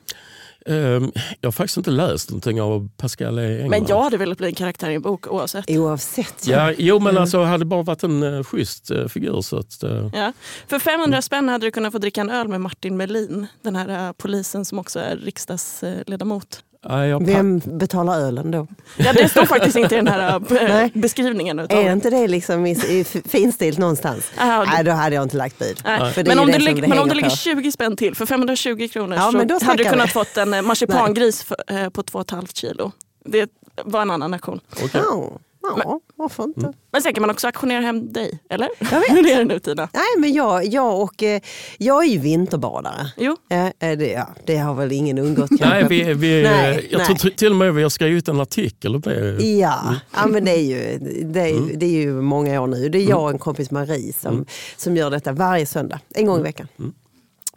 Ehm, 0.66 1.12
Jag 1.40 1.46
har 1.46 1.52
faktiskt 1.52 1.76
inte 1.76 1.90
läst 1.90 2.30
någonting 2.30 2.62
av 2.62 2.88
Pascal 2.96 3.38
E. 3.38 3.42
Engman. 3.54 3.70
Men 3.70 3.86
jag 3.88 4.02
hade 4.02 4.16
velat 4.16 4.38
bli 4.38 4.46
en 4.46 4.54
karaktär 4.54 4.90
i 4.90 4.94
en 4.94 5.02
bok 5.02 5.26
oavsett. 5.26 5.70
Oavsett. 5.70 6.46
Ja, 6.46 6.72
jo, 6.78 6.96
Mm. 6.96 7.04
men 7.14 7.22
alltså 7.22 7.42
hade 7.42 7.64
bara 7.64 7.82
varit 7.82 8.02
en 8.02 8.22
uh, 8.22 8.44
schysst 8.44 8.90
uh, 8.90 9.08
figur 9.08 9.40
så 9.40 9.56
att... 9.58 9.82
eh, 9.82 10.08
Ja. 10.14 10.32
För 10.68 10.78
500 10.78 11.22
spänn 11.22 11.48
hade 11.48 11.66
du 11.66 11.70
kunnat 11.70 11.92
få 11.92 11.98
dricka 11.98 12.20
en 12.20 12.30
öl 12.30 12.48
med 12.48 12.60
Martin 12.60 12.96
Melin. 12.96 13.46
Den 13.62 13.76
här 13.76 14.12
polisen 14.12 14.64
som 14.64 14.78
också 14.78 14.98
är 15.00 15.16
riksdagsledamot. 15.16 16.64
Pa- 16.82 17.18
Vem 17.24 17.58
betalar 17.58 18.18
ölen 18.20 18.50
då? 18.50 18.66
Ja, 18.96 19.12
det 19.12 19.28
står 19.28 19.44
faktiskt 19.46 19.76
inte 19.76 19.94
i 19.94 19.98
den 19.98 20.08
här 20.08 20.34
eh, 20.36 20.40
Nej. 20.50 20.90
beskrivningen. 20.94 21.58
Utav 21.58 21.78
Är 21.78 21.92
inte 21.92 22.10
det 22.10 22.28
liksom 22.28 22.66
i, 22.66 22.70
i 22.70 23.04
finstilt 23.28 23.78
någonstans? 23.78 24.30
Aha, 24.40 24.64
Nej, 24.64 24.84
då 24.84 24.90
hade 24.90 25.14
jag 25.16 25.22
inte 25.22 25.36
lagt 25.36 25.58
bud. 25.58 25.80
Men, 26.26 26.38
om 26.38 26.46
du, 26.46 26.52
som 26.52 26.62
lig- 26.62 26.80
det 26.82 26.88
men 26.88 26.98
om 26.98 27.08
du 27.08 27.14
lägger 27.14 27.30
på. 27.30 27.36
20 27.36 27.72
spänn 27.72 27.96
till, 27.96 28.14
för 28.16 28.26
520 28.26 28.88
kronor 28.92 29.16
Ja, 29.16 29.30
men 29.30 29.60
så 29.60 29.66
hade 29.66 29.84
du 29.84 29.90
kunnat 29.90 30.06
vi. 30.06 30.10
fått 30.10 30.36
en 30.36 30.54
eh, 30.54 30.62
marsipangris 30.62 31.42
för, 31.42 31.56
eh, 31.68 31.88
på 31.88 32.02
2,5 32.02 32.46
kilo. 32.54 32.92
Det 33.24 33.50
var 33.84 34.02
en 34.02 34.10
annan 34.10 34.34
aktion. 34.34 34.60
okej. 34.72 34.88
Ja, 34.92 35.30
ja, 35.62 36.00
varför 36.16 36.44
inte? 36.44 36.72
Men 36.92 37.02
sen 37.02 37.14
kan 37.14 37.20
man 37.20 37.30
också 37.30 37.46
auktionera 37.46 37.80
hem 37.80 38.12
dig, 38.12 38.40
eller? 38.50 38.68
Jag 38.78 39.00
vet. 39.00 39.10
Hur 39.10 39.26
är 39.26 39.38
det 39.38 39.44
nu 39.44 39.58
Tina? 39.58 39.88
Nej, 39.92 40.02
men 40.18 40.32
jag, 40.32 40.66
jag, 40.66 41.02
och, 41.02 41.22
eh, 41.22 41.40
jag 41.78 42.04
är 42.04 42.08
ju 42.08 42.18
vinterbadare. 42.18 43.12
Jo, 43.16 43.36
eh, 43.50 43.68
det, 43.78 44.06
ja, 44.06 44.28
det 44.46 44.56
har 44.56 44.74
väl 44.74 44.92
ingen 44.92 45.18
undgått 45.18 45.48
kanske. 45.58 45.68
Nej, 45.68 45.84
vi, 45.88 46.14
vi, 46.14 46.42
Nej, 46.42 46.88
jag 46.90 46.98
nej. 46.98 47.16
tror 47.16 47.30
till 47.30 47.50
och 47.50 47.56
med 47.56 47.74
vi 47.74 47.82
har 47.82 47.90
skrivit 47.90 48.28
en 48.28 48.40
artikel 48.40 48.94
om 48.94 49.00
det. 49.00 49.42
Ja, 49.42 49.96
ja 50.14 50.26
men 50.26 50.44
det 50.44 50.50
är, 50.50 50.62
ju, 50.62 50.98
det, 51.24 51.40
är, 51.40 51.76
det 51.76 51.86
är 51.86 51.90
ju 51.90 52.12
många 52.12 52.60
år 52.60 52.66
nu. 52.66 52.88
Det 52.88 52.98
är 52.98 53.08
jag 53.08 53.22
och 53.22 53.30
en 53.30 53.38
kompis 53.38 53.70
Marie 53.70 54.12
som, 54.12 54.46
som 54.76 54.96
gör 54.96 55.10
detta 55.10 55.32
varje 55.32 55.66
söndag, 55.66 56.00
en 56.14 56.26
gång 56.26 56.40
i 56.40 56.42
veckan. 56.42 56.68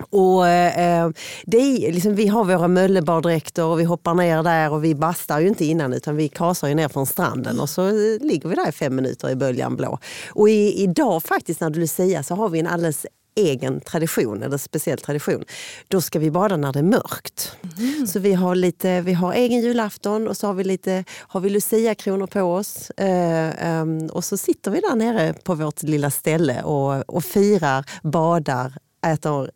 Och, 0.09 0.47
eh, 0.47 1.09
det 1.45 1.57
är, 1.57 1.93
liksom, 1.93 2.15
vi 2.15 2.27
har 2.27 2.43
våra 2.43 2.67
möllebaddräkter 2.67 3.63
och 3.63 3.79
vi 3.79 3.83
hoppar 3.83 4.13
ner 4.13 4.43
där 4.43 4.71
och 4.71 4.83
vi 4.83 4.95
bastar 4.95 5.39
ju 5.39 5.47
inte 5.47 5.65
innan 5.65 5.93
utan 5.93 6.15
vi 6.15 6.27
kasar 6.27 6.67
ju 6.67 6.75
ner 6.75 6.87
från 6.87 7.05
stranden 7.05 7.59
och 7.59 7.69
så 7.69 7.87
eh, 7.87 8.21
ligger 8.21 8.49
vi 8.49 8.55
där 8.55 8.69
i 8.69 8.71
fem 8.71 8.95
minuter 8.95 9.29
i 9.29 9.35
böljan 9.35 9.75
blå. 9.75 9.99
Och 10.29 10.49
i, 10.49 10.83
idag 10.83 11.23
faktiskt 11.23 11.61
när 11.61 11.69
du 11.69 11.79
Lucia 11.79 12.23
så 12.23 12.35
har 12.35 12.49
vi 12.49 12.59
en 12.59 12.67
alldeles 12.67 13.05
egen 13.35 13.81
tradition, 13.81 14.43
eller 14.43 14.57
speciell 14.57 14.97
tradition. 14.97 15.43
Då 15.87 16.01
ska 16.01 16.19
vi 16.19 16.31
bada 16.31 16.57
när 16.57 16.73
det 16.73 16.79
är 16.79 16.83
mörkt. 16.83 17.57
Så 18.07 18.19
vi 18.19 18.33
har, 18.33 18.55
lite, 18.55 19.01
vi 19.01 19.13
har 19.13 19.33
egen 19.33 19.61
julafton 19.61 20.27
och 20.27 20.37
så 20.37 20.47
har 20.47 20.53
vi 20.53 20.63
lite 20.63 21.03
har 21.17 21.39
vi 21.39 21.49
Lucia-kronor 21.49 22.27
på 22.27 22.41
oss. 22.41 22.89
Eh, 22.89 23.67
ehm, 23.67 24.07
och 24.07 24.23
så 24.23 24.37
sitter 24.37 24.71
vi 24.71 24.79
där 24.79 24.95
nere 24.95 25.33
på 25.33 25.55
vårt 25.55 25.83
lilla 25.83 26.11
ställe 26.11 26.61
och, 26.63 27.15
och 27.15 27.23
firar, 27.23 27.85
badar, 28.03 28.73
äter, 29.05 29.51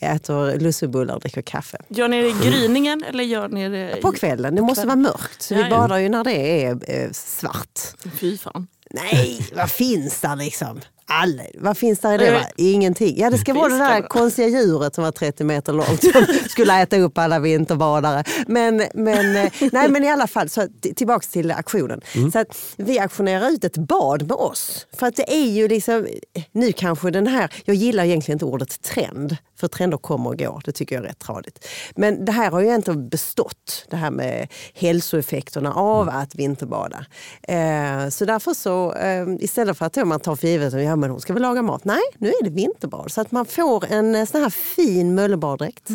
äter 0.00 0.60
lussebullar 0.60 1.14
och 1.14 1.20
dricker 1.20 1.42
kaffe. 1.42 1.78
gör 1.88 2.08
ni 2.08 2.22
det 2.22 2.28
i 2.28 2.50
gryningen 2.50 3.04
eller 3.08 3.24
gör 3.24 3.48
ni 3.48 3.68
det 3.68 3.98
i... 3.98 4.00
På 4.00 4.12
kvällen, 4.12 4.54
det 4.54 4.62
måste 4.62 4.86
vara 4.86 4.96
mörkt. 4.96 5.42
Så 5.42 5.54
Ja, 5.54 5.62
vi 5.62 5.70
badar 5.70 5.98
ju 5.98 6.08
när 6.08 6.24
det 6.24 6.64
är 6.64 6.78
eh, 6.86 7.10
svart. 7.12 7.80
Fy 8.20 8.38
fan. 8.38 8.66
Nej, 8.90 9.48
vad 9.56 9.70
finns 9.70 10.20
där 10.20 10.36
liksom? 10.36 10.80
Alla, 11.10 11.42
vad 11.54 11.78
finns 11.78 11.98
där 11.98 12.14
i 12.14 12.16
det? 12.24 12.30
Va? 12.32 12.40
Ingenting. 12.56 13.14
Ja, 13.18 13.30
det 13.30 13.38
ska 13.38 13.54
vara 13.54 13.68
det 13.68 13.78
där 13.78 14.02
konstiga 14.08 14.48
djuret 14.48 14.94
som 14.94 15.04
var 15.04 15.12
30 15.12 15.44
meter 15.44 15.72
långt 15.72 16.02
som 16.02 16.24
skulle 16.48 16.82
äta 16.82 16.98
upp 16.98 17.18
alla 17.18 17.38
vinterbadare. 17.38 18.24
Men, 18.46 18.82
men, 18.94 19.36
eh, 19.36 19.52
nej, 19.72 19.88
men 19.88 20.04
i 20.04 20.10
alla 20.10 20.26
fall, 20.26 20.48
så 20.48 20.66
t- 20.82 20.94
tillbaks 20.94 21.28
till 21.28 21.50
aktionen. 21.50 22.00
Så 22.32 22.38
att 22.38 22.58
vi 22.76 22.98
auktionerar 22.98 23.50
ut 23.50 23.64
ett 23.64 23.76
bad 23.76 24.22
med 24.22 24.36
oss. 24.36 24.86
För 24.98 25.06
att 25.06 25.16
det 25.16 25.32
är 25.34 25.46
ju 25.50 25.68
liksom, 25.68 26.06
nu 26.52 26.72
kanske 26.72 27.10
den 27.10 27.26
här, 27.26 27.52
jag 27.64 27.76
gillar 27.76 28.04
egentligen 28.04 28.36
inte 28.36 28.44
ordet 28.44 28.82
trend. 28.82 29.36
För 29.60 29.68
trender 29.68 29.96
kommer 29.98 30.30
och 30.30 30.38
går, 30.38 30.62
det 30.64 30.72
tycker 30.72 30.94
jag 30.96 31.04
är 31.04 31.08
rätt 31.08 31.18
tradigt. 31.18 31.66
Men 31.96 32.24
det 32.24 32.32
här 32.32 32.50
har 32.50 32.60
ju 32.60 32.74
inte 32.74 32.92
bestått, 32.92 33.86
det 33.90 33.96
här 33.96 34.10
med 34.10 34.48
hälsoeffekterna 34.74 35.72
av 35.74 36.08
att 36.08 36.34
vinterbada. 36.34 37.04
Eh, 37.42 38.08
så 38.08 38.24
därför 38.24 38.54
så, 38.54 38.94
eh, 38.94 39.26
istället 39.40 39.78
för 39.78 39.86
att 39.86 40.06
man 40.06 40.20
tar 40.20 40.36
för 40.36 40.48
givet 40.48 40.72
ja, 40.72 40.96
men 40.98 41.10
hon 41.10 41.20
ska 41.20 41.32
väl 41.32 41.42
laga 41.42 41.62
mat. 41.62 41.84
Nej, 41.84 42.00
nu 42.18 42.28
är 42.28 42.44
det 42.44 42.50
vinterbad. 42.50 43.12
Så 43.12 43.20
att 43.20 43.32
man 43.32 43.46
får 43.46 43.84
en 43.92 44.14
eh, 44.14 44.24
sån 44.24 44.40
här 44.42 44.50
fin 44.50 45.14
möllebaddräkt. 45.14 45.88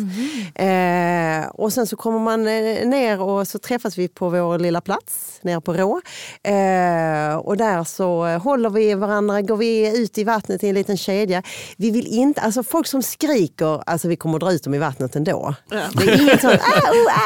Eh, 0.54 1.46
och 1.54 1.72
sen 1.72 1.86
så 1.86 1.96
kommer 1.96 2.18
man 2.18 2.40
eh, 2.46 2.86
ner 2.88 3.20
och 3.22 3.48
så 3.48 3.58
träffas 3.58 3.98
vi 3.98 4.08
på 4.08 4.28
vår 4.28 4.58
lilla 4.58 4.80
plats 4.80 5.38
nere 5.42 5.60
på 5.60 5.72
Rå. 5.74 6.00
Eh, 6.42 7.36
och 7.36 7.56
där 7.56 7.84
så 7.84 8.26
håller 8.38 8.70
vi 8.70 8.94
varandra, 8.94 9.40
går 9.42 9.56
vi 9.56 9.98
ut 10.02 10.18
i 10.18 10.24
vattnet 10.24 10.64
i 10.64 10.68
en 10.68 10.74
liten 10.74 10.96
kedja. 10.96 11.42
Vi 11.76 11.90
vill 11.90 12.06
inte, 12.06 12.40
alltså 12.40 12.62
folk 12.62 12.86
som 12.86 13.02
skriker, 13.02 13.82
alltså 13.86 14.08
vi 14.08 14.16
kommer 14.16 14.38
dra 14.38 14.52
ut 14.52 14.64
dem 14.64 14.74
i 14.74 14.78
vattnet 14.78 15.16
ändå. 15.16 15.54
Ja. 15.70 15.80
Det 15.92 16.04
är 16.12 16.22
inget 16.22 16.40
sånt, 16.40 16.60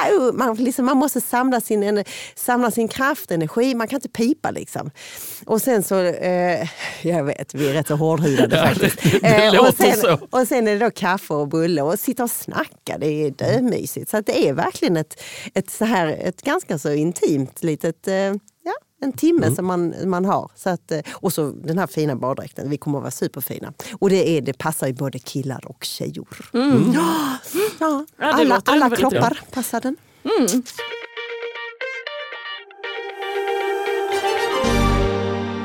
au, 0.08 0.16
au. 0.18 0.32
Man, 0.32 0.54
liksom, 0.56 0.84
man 0.84 0.96
måste 0.96 1.20
samla 1.20 1.60
sin, 1.60 1.82
en- 1.82 2.04
samla 2.34 2.70
sin 2.70 2.88
kraft, 2.88 3.30
energi, 3.30 3.74
man 3.74 3.88
kan 3.88 3.96
inte 3.96 4.08
pipa 4.08 4.50
liksom. 4.50 4.90
Och 5.46 5.62
sen 5.62 5.82
så, 5.82 6.00
eh, 6.00 6.68
jag 7.02 7.24
vet, 7.24 7.54
vi 7.54 7.67
är 7.68 7.72
rätt 7.72 7.86
så 7.88 7.94
hårdhudade 7.96 8.56
Ja, 8.62 8.66
faktiskt. 8.66 9.02
det- 9.02 9.18
det 9.18 9.44
Eh, 9.46 9.60
och, 9.60 9.74
sen, 9.74 10.18
och 10.30 10.48
sen 10.48 10.68
är 10.68 10.72
det 10.72 10.84
då 10.84 10.90
kaffe 10.90 11.34
och 11.34 11.48
bulle 11.48 11.82
och 11.82 11.98
sitta 11.98 12.24
och 12.24 12.30
snacka, 12.30 12.98
det 12.98 13.06
är 13.06 13.30
dömysigt. 13.30 14.10
Så 14.10 14.20
det 14.20 14.48
är 14.48 14.52
verkligen 14.52 14.96
ett, 14.96 15.20
ett, 15.54 15.70
så 15.70 15.84
här, 15.84 16.06
ett 16.20 16.42
ganska 16.42 16.78
så 16.78 16.92
intimt 16.92 17.62
litet, 17.62 18.08
eh, 18.08 18.14
ja, 18.14 18.74
en 19.02 19.12
timme 19.12 19.54
som 19.54 19.66
man, 19.66 19.94
man 20.04 20.24
har. 20.24 20.50
Så 20.54 20.70
att, 20.70 20.92
eh, 20.92 21.00
och 21.12 21.32
så 21.32 21.50
den 21.50 21.78
här 21.78 21.86
fina 21.86 22.16
baddräkten, 22.16 22.70
vi 22.70 22.76
kommer 22.78 22.98
att 22.98 23.02
vara 23.02 23.10
superfina. 23.10 23.72
Och 23.98 24.10
det, 24.10 24.28
är, 24.28 24.40
det 24.40 24.58
passar 24.58 24.86
ju 24.86 24.92
både 24.92 25.18
killar 25.18 25.60
och 25.66 25.84
tjejor. 25.84 26.28
Ja, 26.52 26.60
ja, 26.60 26.60
Mm. 26.60 26.94
Ja, 27.80 28.04
det 28.18 28.26
alla 28.26 28.62
alla 28.66 28.96
kroppar 28.96 29.40
passar 29.52 29.80
den. 29.80 29.96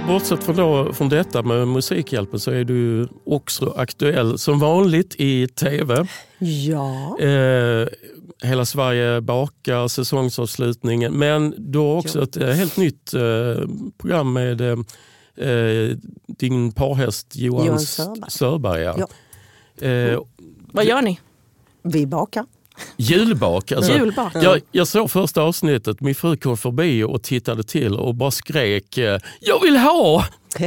Bortsett 0.07 0.43
från, 0.43 0.55
då, 0.55 0.93
från 0.93 1.09
detta 1.09 1.41
med 1.43 1.67
Musikhjälpen 1.67 2.39
så 2.39 2.51
är 2.51 2.63
du 2.63 3.07
också 3.25 3.73
aktuell 3.77 4.37
som 4.37 4.59
vanligt 4.59 5.15
i 5.17 5.47
tv. 5.47 6.07
Ja. 6.39 7.17
Eh, 7.19 7.87
Hela 8.43 8.65
Sverige 8.65 9.21
bakar, 9.21 9.87
säsongsavslutningen. 9.87 11.13
Men 11.13 11.53
du 11.57 11.79
har 11.79 11.97
också 11.97 12.17
Ja. 12.19 12.23
ett 12.23 12.37
eh, 12.37 12.47
helt 12.49 12.77
nytt 12.77 13.13
eh, 13.13 13.21
program 13.97 14.33
med 14.33 14.61
eh, 14.61 15.47
eh, 15.49 15.97
din 16.27 16.71
parhäst 16.71 17.35
Johan, 17.35 17.65
Johan 17.65 17.79
Sörberg. 17.79 18.31
Sörberg. 18.31 18.81
ja. 18.81 19.07
Ja. 19.77 19.87
Eh, 19.87 20.19
Vad 20.71 20.85
gör 20.85 21.01
ni? 21.01 21.19
Vi 21.83 22.05
bakar. 22.07 22.45
Julbak. 22.97 23.71
Alltså, 23.71 23.91
Julbak? 23.91 24.31
jag, 24.35 24.61
jag 24.71 24.87
såg 24.87 25.11
första 25.11 25.41
avsnittet, 25.41 26.01
min 26.01 26.15
fru 26.15 26.37
kom 26.37 26.57
förbi 26.57 27.03
och 27.03 27.23
tittade 27.23 27.63
till 27.63 27.93
och 27.95 28.15
bara 28.15 28.31
skrek 28.31 28.97
eh, 28.97 29.19
“Jag 29.39 29.61
vill 29.61 29.77
ha!” 29.77 30.25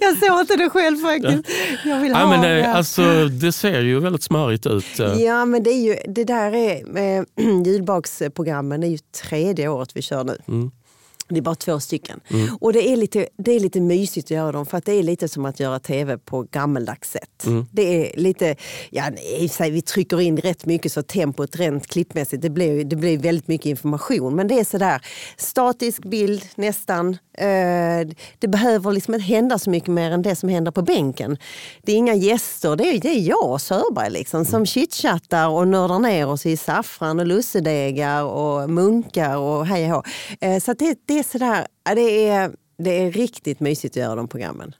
jag 0.00 0.18
såg 0.18 0.40
inte 0.40 0.56
det 0.56 0.70
själv 0.70 0.96
faktiskt. 0.96 1.48
Jag 1.84 2.00
vill 2.00 2.10
ja, 2.12 2.18
ha 2.18 2.30
men, 2.30 2.40
det. 2.40 2.60
eh, 2.60 2.76
alltså, 2.76 3.24
Det 3.28 3.52
ser 3.52 3.80
ju 3.80 4.00
väldigt 4.00 4.22
smarrigt 4.22 4.66
ut. 4.66 5.00
eh. 5.00 5.14
Ja, 5.22 5.44
men 5.44 5.62
det, 5.62 5.70
är 5.70 5.82
ju, 5.84 5.96
det 6.08 6.24
där 6.24 6.52
är, 6.54 6.96
eh, 7.18 7.24
julbaksprogrammen 7.64 8.82
är 8.82 8.88
ju 8.88 8.98
tredje 9.28 9.68
året 9.68 9.90
vi 9.94 10.02
kör 10.02 10.24
nu. 10.24 10.38
Mm. 10.48 10.70
Det 11.28 11.36
är 11.38 11.42
bara 11.42 11.54
två 11.54 11.80
stycken. 11.80 12.20
Och 12.60 12.72
det 12.72 12.88
är, 12.92 12.96
lite, 12.96 13.28
det 13.36 13.52
är 13.52 13.60
lite 13.60 13.80
mysigt 13.80 14.26
att 14.26 14.30
göra 14.30 14.52
dem 14.52 14.66
för 14.66 14.78
att 14.78 14.84
det 14.84 14.92
är 14.92 15.02
lite 15.02 15.28
som 15.28 15.44
att 15.44 15.60
göra 15.60 15.78
tv 15.78 16.18
på 16.18 16.42
gammeldags 16.42 17.10
sätt. 17.10 17.44
Det 17.72 17.82
är 18.12 18.20
lite, 18.20 18.56
ja 18.90 19.04
nej, 19.60 19.70
vi 19.70 19.82
trycker 19.82 20.20
in 20.20 20.36
rätt 20.36 20.66
mycket 20.66 20.92
så 20.92 21.02
tempot 21.02 21.56
rent 21.56 21.86
klippmässigt, 21.86 22.42
det 22.42 22.50
blir, 22.50 22.84
det 22.84 22.96
blir 22.96 23.18
väldigt 23.18 23.48
mycket 23.48 23.66
information. 23.66 24.34
Men 24.36 24.48
det 24.48 24.60
är 24.60 24.64
sådär 24.64 25.00
statisk 25.36 26.04
bild 26.04 26.44
nästan. 26.54 27.18
Eh, 27.38 28.08
det 28.38 28.48
behöver 28.48 28.92
liksom 28.92 29.14
inte 29.14 29.26
hända 29.26 29.58
så 29.58 29.70
mycket 29.70 29.88
mer 29.88 30.10
än 30.10 30.22
det 30.22 30.36
som 30.36 30.48
händer 30.48 30.72
på 30.72 30.82
bänken. 30.82 31.36
Det 31.82 31.92
är 31.92 31.96
inga 31.96 32.14
gäster, 32.14 32.76
det 32.76 32.84
är, 32.84 33.00
det 33.00 33.08
är 33.08 33.20
jag 33.28 33.60
Sörberg 33.60 34.10
liksom, 34.10 34.44
som 34.44 34.66
chitchattar 34.66 35.48
och 35.48 35.68
nördar 35.68 35.98
ner 35.98 36.26
oss 36.28 36.46
i 36.46 36.56
saffran 36.56 37.20
och 37.20 37.26
lussedegar 37.26 38.24
och 38.24 38.70
munkar 38.70 39.36
och 39.36 39.66
hej 39.66 39.92
och 39.92 39.96
hå. 39.96 40.02
Eh, 40.40 40.60
Så 40.60 40.72
det, 40.72 40.98
det 41.06 41.17
är 41.18 41.22
sådär, 41.22 41.66
det 41.94 42.28
är, 42.28 42.50
det 42.78 43.02
är 43.02 43.12
riktigt 43.12 43.60
mysigt 43.60 43.92
att 43.92 43.96
göra 44.02 44.14
de 44.14 44.28
programmen. 44.28 44.74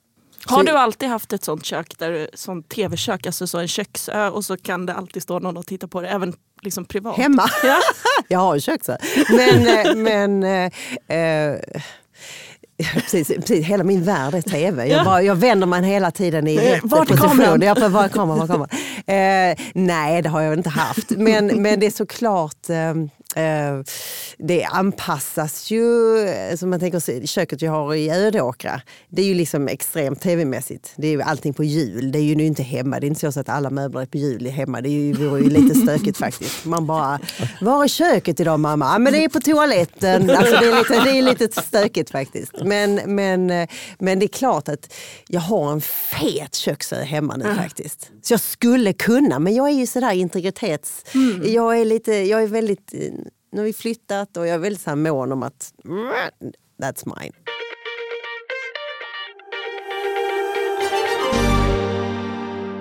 Har 0.47 0.65
du 0.65 0.73
alltid 0.73 1.09
haft 1.09 1.33
ett 1.33 1.45
sånt 1.45 1.65
kök, 1.65 1.99
där, 1.99 2.31
sånt 2.35 2.69
tv-kök, 2.69 3.27
alltså 3.27 3.47
så 3.47 3.59
en 3.59 3.69
köksö 3.69 4.29
och 4.29 4.45
så 4.45 4.57
kan 4.57 4.87
det 4.87 4.95
alltid 4.95 5.23
stå 5.23 5.39
någon 5.39 5.57
och 5.57 5.67
titta 5.67 5.89
på 5.89 6.01
det, 6.01 6.09
även 6.09 6.35
liksom 6.63 6.85
privat? 6.85 7.17
Hemma. 7.17 7.49
Ja. 7.65 7.79
Jag 8.29 8.39
har 8.39 8.55
en 8.55 8.61
köksö. 8.61 8.97
Men, 9.31 9.67
eh, 9.87 9.95
men 9.95 10.43
eh, 10.43 11.17
eh, 11.19 11.59
Precis, 12.95 13.29
precis, 13.29 13.67
hela 13.67 13.85
min 13.85 14.05
värld 14.05 14.35
är 14.35 14.41
tv. 14.43 14.87
Jag, 14.87 15.01
Ja. 15.01 15.05
bara, 15.05 15.23
jag 15.23 15.35
vänder 15.37 15.67
mig 15.67 15.83
hela 15.83 16.11
tiden 16.11 16.47
i 16.49 16.59
rätt 16.59 16.81
Vart 16.85 17.11
är 17.11 17.17
position. 17.17 17.61
Jag 17.63 17.77
bara, 17.77 17.89
var 17.89 18.05
är 18.05 18.09
kameran? 18.09 18.39
Var 18.39 18.47
kameran? 18.47 18.69
Eh, 19.07 19.65
nej, 19.75 20.23
det 20.23 20.29
har 20.29 20.41
jag 20.41 20.55
inte 20.55 20.69
haft. 20.71 21.11
Men, 21.11 21.63
men 21.63 21.81
det 21.81 21.87
är 21.87 21.91
såklart, 21.91 22.71
eh, 22.71 22.95
eh, 23.39 23.83
det 24.39 24.65
anpassas 24.65 25.71
ju, 25.71 26.19
eh, 26.19 26.57
som 26.57 26.71
man 26.71 26.81
tänker 26.81 26.99
sig, 26.99 27.27
köket 27.27 27.63
jag 27.63 27.73
har 27.73 27.95
i 27.95 28.11
Ödåkra, 28.11 28.81
det 29.09 29.23
är 29.23 29.27
ju 29.27 29.35
liksom 29.35 29.69
extremt 29.69 30.21
tv-mässigt. 30.21 30.93
Det 30.97 31.07
är 31.07 31.11
ju 31.11 31.23
allting 31.23 31.55
på 31.55 31.65
hjul, 31.65 32.13
det 32.13 32.19
är 32.19 32.23
ju 32.23 32.35
nu 32.35 32.45
inte 32.45 32.63
hemma. 32.63 33.01
Det 33.01 33.07
är 33.07 33.09
inte 33.09 33.33
så 33.33 33.41
att 33.41 33.49
alla 33.49 33.71
möbler 33.71 34.01
är 34.01 34.07
på 34.07 34.19
hjul 34.19 34.47
hemma. 34.47 34.81
Det 34.81 34.89
är 34.89 34.91
ju, 34.91 35.13
vore 35.13 35.41
ju 35.41 35.51
lite 35.51 35.75
stökigt 35.75 36.19
faktiskt. 36.19 36.65
Man 36.65 36.87
bara, 36.87 37.19
var 37.61 37.85
är 37.85 37.89
köket 37.89 38.41
idag 38.41 38.61
mamma? 38.61 38.93
Ja, 38.93 38.99
men 38.99 39.13
det 39.13 39.25
är 39.25 39.29
på 39.29 39.41
toaletten. 39.41 40.31
Alltså, 40.31 40.57
det, 40.61 40.67
är 40.67 40.79
lite, 40.79 41.11
det 41.11 41.19
är 41.19 41.23
lite 41.23 41.63
stökigt 41.63 42.11
faktiskt. 42.11 42.53
Men, 42.65 42.95
men, 42.95 43.51
eh, 43.51 43.69
men 43.99 44.19
det 44.19 44.27
är 44.27 44.29
klart 44.29 44.69
att 44.69 44.95
jag 45.29 45.41
har 45.41 45.73
en 45.73 45.81
fet 45.81 46.55
köksö 46.55 47.03
hemma 47.03 47.37
nu 47.37 47.55
faktiskt. 47.55 48.11
Så 48.23 48.33
jag 48.33 48.41
skulle 48.41 48.93
kunna, 48.93 49.39
men 49.39 49.55
jag 49.55 49.69
är 49.69 49.75
ju 49.75 49.87
sådär 49.87 50.13
integritets... 50.13 51.05
Jag 51.45 51.81
är 51.81 51.85
lite, 51.85 52.13
jag 52.13 52.43
är 52.43 52.47
väldigt... 52.47 52.95
Nu 53.51 53.61
har 53.61 53.67
vi 53.67 53.73
flyttat 53.73 54.37
och 54.37 54.47
jag 54.47 54.55
är 54.55 54.59
väldigt 54.59 54.83
så 54.83 54.91
här 54.91 54.97
mån 54.97 55.33
om 55.33 55.43
att 55.43 55.73
mm, 55.85 56.53
that's 56.83 57.21
mine. 57.21 57.33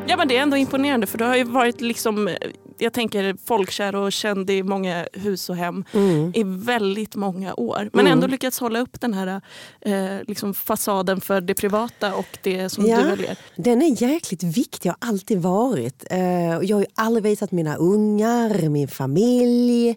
Ja 0.07 0.17
men 0.17 0.27
det 0.27 0.37
är 0.37 0.41
ändå 0.41 0.57
imponerande 0.57 1.07
för 1.07 1.17
du 1.17 1.23
har 1.25 1.35
ju 1.35 1.43
varit 1.43 1.81
liksom, 1.81 2.29
jag 2.77 2.93
tänker 2.93 3.35
folkkär 3.45 3.95
och 3.95 4.11
känd 4.11 4.49
i 4.49 4.63
många 4.63 5.07
hus 5.13 5.49
och 5.49 5.55
hem 5.55 5.85
i 6.33 6.43
väldigt 6.43 7.15
många 7.15 7.53
år. 7.53 7.89
Men 7.93 8.07
ändå 8.07 8.27
lyckats 8.27 8.59
hålla 8.59 8.79
upp 8.79 9.01
den 9.01 9.13
här 9.13 9.41
eh, 9.81 10.23
liksom 10.27 10.53
fasaden 10.53 11.21
för 11.21 11.41
det 11.41 11.53
privata 11.53 12.15
och 12.15 12.37
det 12.43 12.69
som 12.69 12.85
Ja. 12.85 12.97
du 12.99 13.03
väljer. 13.09 13.37
Den 13.55 13.81
är 13.81 14.01
jäkligt 14.03 14.43
viktig, 14.43 14.89
har 14.89 14.97
alltid 15.01 15.41
varit. 15.41 16.05
Eh, 16.11 16.55
och 16.57 16.65
jag 16.65 16.75
har 16.75 16.81
ju 16.81 16.87
aldrig 16.95 17.23
visat 17.23 17.51
mina 17.51 17.75
ungar, 17.75 18.69
min 18.69 18.87
familj. 18.87 19.95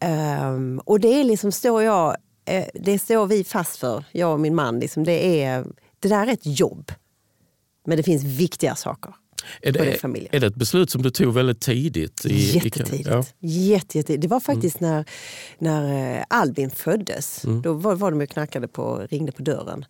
Ehm, 0.00 0.80
och 0.84 1.00
det 1.00 1.20
är 1.20 1.24
liksom 1.24 1.52
står 1.52 1.82
jag, 1.82 2.16
eh, 2.44 2.64
det 2.74 2.98
står 2.98 3.26
vi 3.26 3.44
fast 3.44 3.76
för, 3.76 4.04
jag 4.12 4.32
och 4.32 4.40
min 4.40 4.54
man. 4.54 4.78
Liksom, 4.78 5.04
det, 5.04 5.42
är, 5.44 5.64
det 6.00 6.08
där 6.08 6.26
är 6.26 6.32
ett 6.32 6.46
jobb. 6.58 6.92
Men 7.86 7.96
det 7.96 8.02
finns 8.02 8.24
viktiga 8.24 8.74
saker. 8.74 9.14
Är 9.62 9.72
det, 9.72 10.00
familj. 10.00 10.28
är 10.32 10.40
det 10.40 10.46
ett 10.46 10.54
beslut 10.54 10.90
som 10.90 11.02
du 11.02 11.10
tog 11.10 11.34
väldigt 11.34 11.60
tidigt? 11.60 12.24
I, 12.24 12.28
i- 12.28 12.50
Jättetidigt. 12.54 13.08
ja. 13.08 13.24
Jätte, 13.40 13.98
jättetidigt. 13.98 14.22
Det 14.22 14.28
var 14.28 14.40
faktiskt 14.40 14.80
när, 14.80 15.04
när 15.58 16.16
eh, 16.18 16.24
Albin 16.30 16.70
föddes. 16.70 17.42
Då 17.62 17.72
var, 17.72 17.94
var 17.94 18.10
de 18.10 18.20
och 18.20 18.28
knackade 18.28 18.68
på, 18.68 19.06
ringde 19.10 19.32
på 19.32 19.42
dörren. 19.42 19.84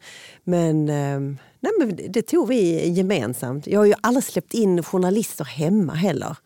Men, 0.44 0.88
ehm, 0.88 1.38
nej, 1.60 1.72
men 1.78 1.98
det- 2.12 2.22
tog 2.22 2.48
vi 2.48 2.88
gemensamt. 2.88 3.66
Jag 3.66 3.80
har 3.80 3.84
ju 3.86 3.94
aldrig 4.00 4.24
släppt 4.24 4.54
in 4.54 4.82
journalister 4.82 5.44
hemma 5.44 5.94
heller. 5.94 6.36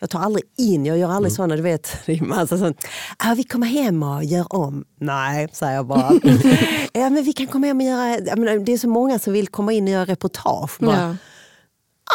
Jag 0.00 0.10
tar 0.10 0.20
aldrig 0.20 0.44
in, 0.58 0.86
jag 0.86 0.98
gör 0.98 1.08
aldrig 1.10 1.32
såna, 1.32 1.56
du 1.56 1.62
vet, 1.62 1.96
det 2.06 2.12
är 2.12 2.20
massa 2.24 2.58
sånt. 2.58 2.84
Ah, 3.18 3.34
vi 3.34 3.44
kommer 3.44 3.66
hem 3.66 4.02
och 4.02 4.24
gör 4.24 4.54
om. 4.54 4.84
Nej, 5.00 5.48
säger 5.52 5.74
jag 5.74 5.86
bara. 5.86 6.12
ja, 6.92 7.10
men 7.10 7.24
vi 7.24 7.32
kan 7.32 7.46
komma 7.46 7.66
hem 7.66 7.76
och 7.76 7.82
göra, 7.86 8.36
menar, 8.36 8.58
det 8.58 8.72
är 8.72 8.78
så 8.78 8.88
många 8.88 9.18
som 9.18 9.32
vill 9.32 9.48
komma 9.48 9.72
in 9.72 9.84
och 9.84 9.90
göra 9.90 10.04
reportage. 10.04 10.70
Bara, 10.80 11.00
Ja. 11.00 11.16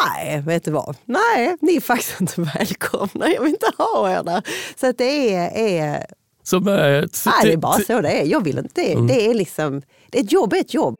Nej, 0.06 0.42
vet 0.46 0.64
du 0.64 0.70
vad? 0.70 0.96
Nej, 1.04 1.56
ni 1.60 1.76
är 1.76 1.80
faktiskt 1.80 2.20
inte 2.20 2.40
välkomna. 2.40 3.28
Jag 3.34 3.42
vill 3.42 3.50
inte 3.50 3.70
ha 3.78 4.18
er 4.18 4.22
där. 4.24 4.42
Så 4.76 4.86
att 4.86 4.98
det 4.98 5.34
är, 5.34 5.50
är, 5.58 6.06
Som, 6.42 6.64
t- 6.64 6.70
nej, 6.70 7.08
det 7.42 7.52
är 7.52 7.56
bara 7.56 7.72
så 7.72 7.92
det 7.92 7.98
är. 7.98 8.02
Det, 8.02 8.20
är. 8.20 8.26
Jag 8.26 8.44
vill 8.44 8.58
inte, 8.58 8.80
det, 8.80 8.86
liksom. 8.88 9.04
Mm. 9.04 9.06
Det 9.06 9.30
är 9.30 9.34
liksom, 9.34 9.72
det 9.72 9.78
är 9.80 9.82
det 10.10 10.18
är 10.18 10.22
ett 10.24 10.32
jobb 10.32 10.52
är 10.52 10.60
ett 10.60 10.74
jobb. 10.74 10.96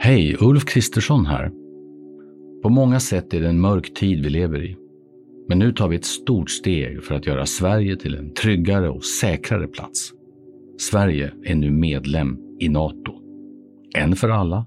Hej, 0.00 0.36
Ulf 0.40 0.64
Kristersson 0.64 1.26
här. 1.26 1.50
På 2.62 2.68
många 2.68 3.00
sätt 3.00 3.34
är 3.34 3.40
det 3.40 3.48
en 3.48 3.60
mörk 3.60 3.94
tid 3.94 4.24
vi 4.24 4.30
lever 4.30 4.64
i. 4.64 4.76
Men 5.48 5.58
nu 5.58 5.72
tar 5.72 5.88
vi 5.88 5.96
ett 5.96 6.04
stort 6.04 6.50
steg 6.50 7.04
för 7.04 7.14
att 7.14 7.26
göra 7.26 7.46
Sverige 7.46 7.96
till 7.96 8.14
en 8.14 8.34
tryggare 8.34 8.88
och 8.90 9.04
säkrare 9.04 9.66
plats. 9.66 10.12
Sverige 10.90 11.32
är 11.44 11.54
nu 11.54 11.70
medlem 11.70 12.38
i 12.60 12.68
Nato. 12.68 13.12
En 13.96 14.16
för 14.16 14.28
alla, 14.28 14.66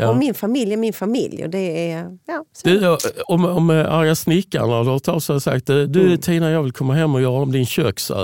Ja. 0.00 0.08
Och 0.08 0.16
min 0.16 0.34
familj 0.34 0.72
är 0.72 0.76
min 0.76 0.92
familj. 0.92 1.44
Och 1.44 1.50
det 1.50 1.90
är, 1.92 2.18
ja, 2.26 2.44
så. 2.52 2.68
Du, 2.68 2.96
om, 3.26 3.44
om 3.44 3.70
eh, 3.70 3.92
arga 3.94 4.14
snickaren 4.14 4.70
hade 4.70 4.90
hört 4.90 5.08
av 5.08 5.20
sig 5.20 5.34
och 5.34 5.42
sagt 5.42 5.66
du 5.66 5.84
Mm. 5.84 6.18
Tina 6.18 6.50
jag 6.50 6.62
vill 6.62 6.72
komma 6.72 6.94
hem 6.94 7.14
och 7.14 7.20
göra 7.22 7.32
om 7.42 7.52
din 7.52 7.66
köks. 7.66 8.10
eh, 8.10 8.16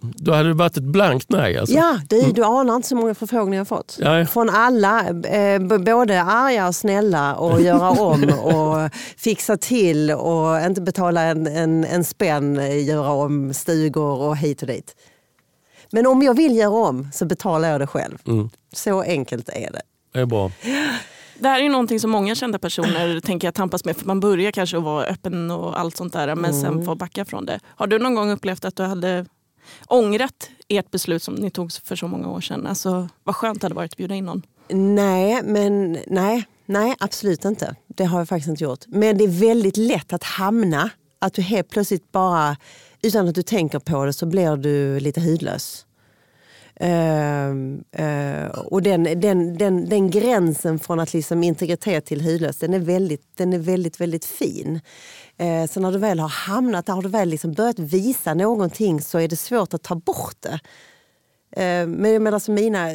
Då 0.00 0.32
hade 0.32 0.48
det 0.48 0.54
varit 0.54 0.76
ett 0.76 0.82
blankt 0.82 1.26
nej. 1.30 1.58
Alltså. 1.58 1.74
Ja, 1.76 2.00
du, 2.08 2.22
du 2.32 2.44
anar 2.44 2.76
inte 2.76 2.88
så 2.88 2.96
många 2.96 3.14
förfrågningar 3.14 3.60
jag 3.60 3.68
fått. 3.68 3.96
Nej. 4.00 4.26
Från 4.26 4.50
alla, 4.50 5.08
eh, 5.08 5.58
både 5.78 6.22
arga 6.22 6.68
och 6.68 6.74
snälla 6.74 7.34
och 7.34 7.60
göra 7.60 7.90
om 8.02 8.24
och 8.44 8.90
fixa 9.16 9.56
till 9.56 10.10
och 10.10 10.60
inte 10.60 10.80
betala 10.80 11.22
en, 11.22 11.46
en, 11.46 11.84
en 11.84 12.04
spänn, 12.04 12.58
eh, 12.58 12.84
göra 12.88 13.10
om 13.12 13.54
stugor 13.54 14.20
och 14.20 14.36
hit 14.36 14.62
och 14.62 14.68
dit. 14.68 14.96
Men 15.90 16.06
om 16.06 16.22
jag 16.22 16.36
vill 16.36 16.56
göra 16.56 16.70
om 16.88 17.08
så 17.12 17.24
betalar 17.24 17.68
jag 17.70 17.80
det 17.80 17.86
själv. 17.86 18.18
Mm. 18.26 18.50
Så 18.72 19.00
enkelt 19.02 19.48
är 19.48 19.70
det. 19.72 19.82
Det 20.12 20.20
är 20.20 20.26
bra. 20.26 20.50
Det 21.38 21.48
här 21.48 21.58
är 21.58 21.62
ju 21.62 21.68
någonting 21.68 22.00
som 22.00 22.10
många 22.10 22.34
kända 22.34 22.58
personer 22.58 23.20
tänker 23.24 23.46
jag 23.46 23.54
tampas 23.54 23.84
med. 23.84 23.96
För 23.96 24.06
man 24.06 24.20
börjar 24.20 24.50
kanske 24.50 24.76
att 24.76 24.82
vara 24.82 25.04
öppen 25.04 25.50
och 25.50 25.80
allt 25.80 25.96
sånt 25.96 26.12
där 26.12 26.34
men 26.34 26.54
sen 26.54 26.84
får 26.84 26.94
backa 26.94 27.24
från 27.24 27.46
det. 27.46 27.60
Har 27.64 27.86
du 27.86 27.98
någon 27.98 28.14
gång 28.14 28.30
upplevt 28.30 28.64
att 28.64 28.76
du 28.76 28.82
hade 28.82 29.26
ångrat 29.86 30.50
ert 30.68 30.90
beslut 30.90 31.22
som 31.22 31.34
ni 31.34 31.50
tog 31.50 31.72
för 31.72 31.96
så 31.96 32.08
många 32.08 32.28
år 32.28 32.40
sedan? 32.40 32.66
Alltså, 32.66 33.08
vad 33.24 33.36
skönt 33.36 33.60
det 33.60 33.64
hade 33.64 33.74
varit 33.74 33.92
att 33.92 33.96
bjuda 33.96 34.14
in 34.14 34.24
någon. 34.24 34.42
Nej, 34.68 35.42
men 35.44 35.98
nej, 36.06 36.44
nej, 36.66 36.96
absolut 37.00 37.44
inte. 37.44 37.76
Det 37.86 38.04
har 38.04 38.18
jag 38.18 38.28
faktiskt 38.28 38.48
inte 38.48 38.64
gjort. 38.64 38.84
Men 38.86 39.18
det 39.18 39.24
är 39.24 39.40
väldigt 39.40 39.76
lätt 39.76 40.12
att 40.12 40.24
hamna, 40.24 40.90
att 41.18 41.34
du 41.34 41.42
helt 41.42 41.70
plötsligt 41.70 42.12
bara, 42.12 42.56
utan 43.02 43.28
att 43.28 43.34
du 43.34 43.42
tänker 43.42 43.78
på 43.78 44.04
det, 44.04 44.12
så 44.12 44.26
blir 44.26 44.56
du 44.56 45.00
lite 45.00 45.20
hudlös. 45.20 45.86
Ehm, 46.80 47.84
eh, 47.92 48.46
och 48.46 48.82
den, 48.82 49.20
den, 49.20 49.58
den, 49.58 49.88
den 49.88 50.10
gränsen 50.10 50.78
från 50.78 51.00
att 51.00 51.14
liksom 51.14 51.42
integritet 51.42 52.04
till 52.04 52.20
hudlös, 52.20 52.56
den 52.58 52.74
är 52.74 52.78
väldigt, 52.78 53.36
den 53.36 53.52
är 53.52 53.58
väldigt, 53.58 54.00
väldigt 54.00 54.24
fin. 54.24 54.80
Uh, 55.42 55.66
så 55.66 55.80
när 55.80 55.92
du 55.92 55.98
väl 55.98 56.20
har 56.20 56.28
hamnat 56.28 56.86
där, 56.86 56.92
har 56.92 57.02
du 57.02 57.08
väl 57.08 57.28
liksom 57.28 57.52
börjat 57.52 57.78
visa 57.78 58.34
någonting 58.34 59.00
så 59.00 59.18
är 59.18 59.28
det 59.28 59.36
svårt 59.36 59.74
att 59.74 59.82
ta 59.82 59.94
bort 59.94 60.36
det. 60.40 60.60
Eh, 61.56 61.86
Men 61.86 62.12
jag 62.12 62.22
menar, 62.22 62.38
så 62.38 62.52
mina, 62.52 62.88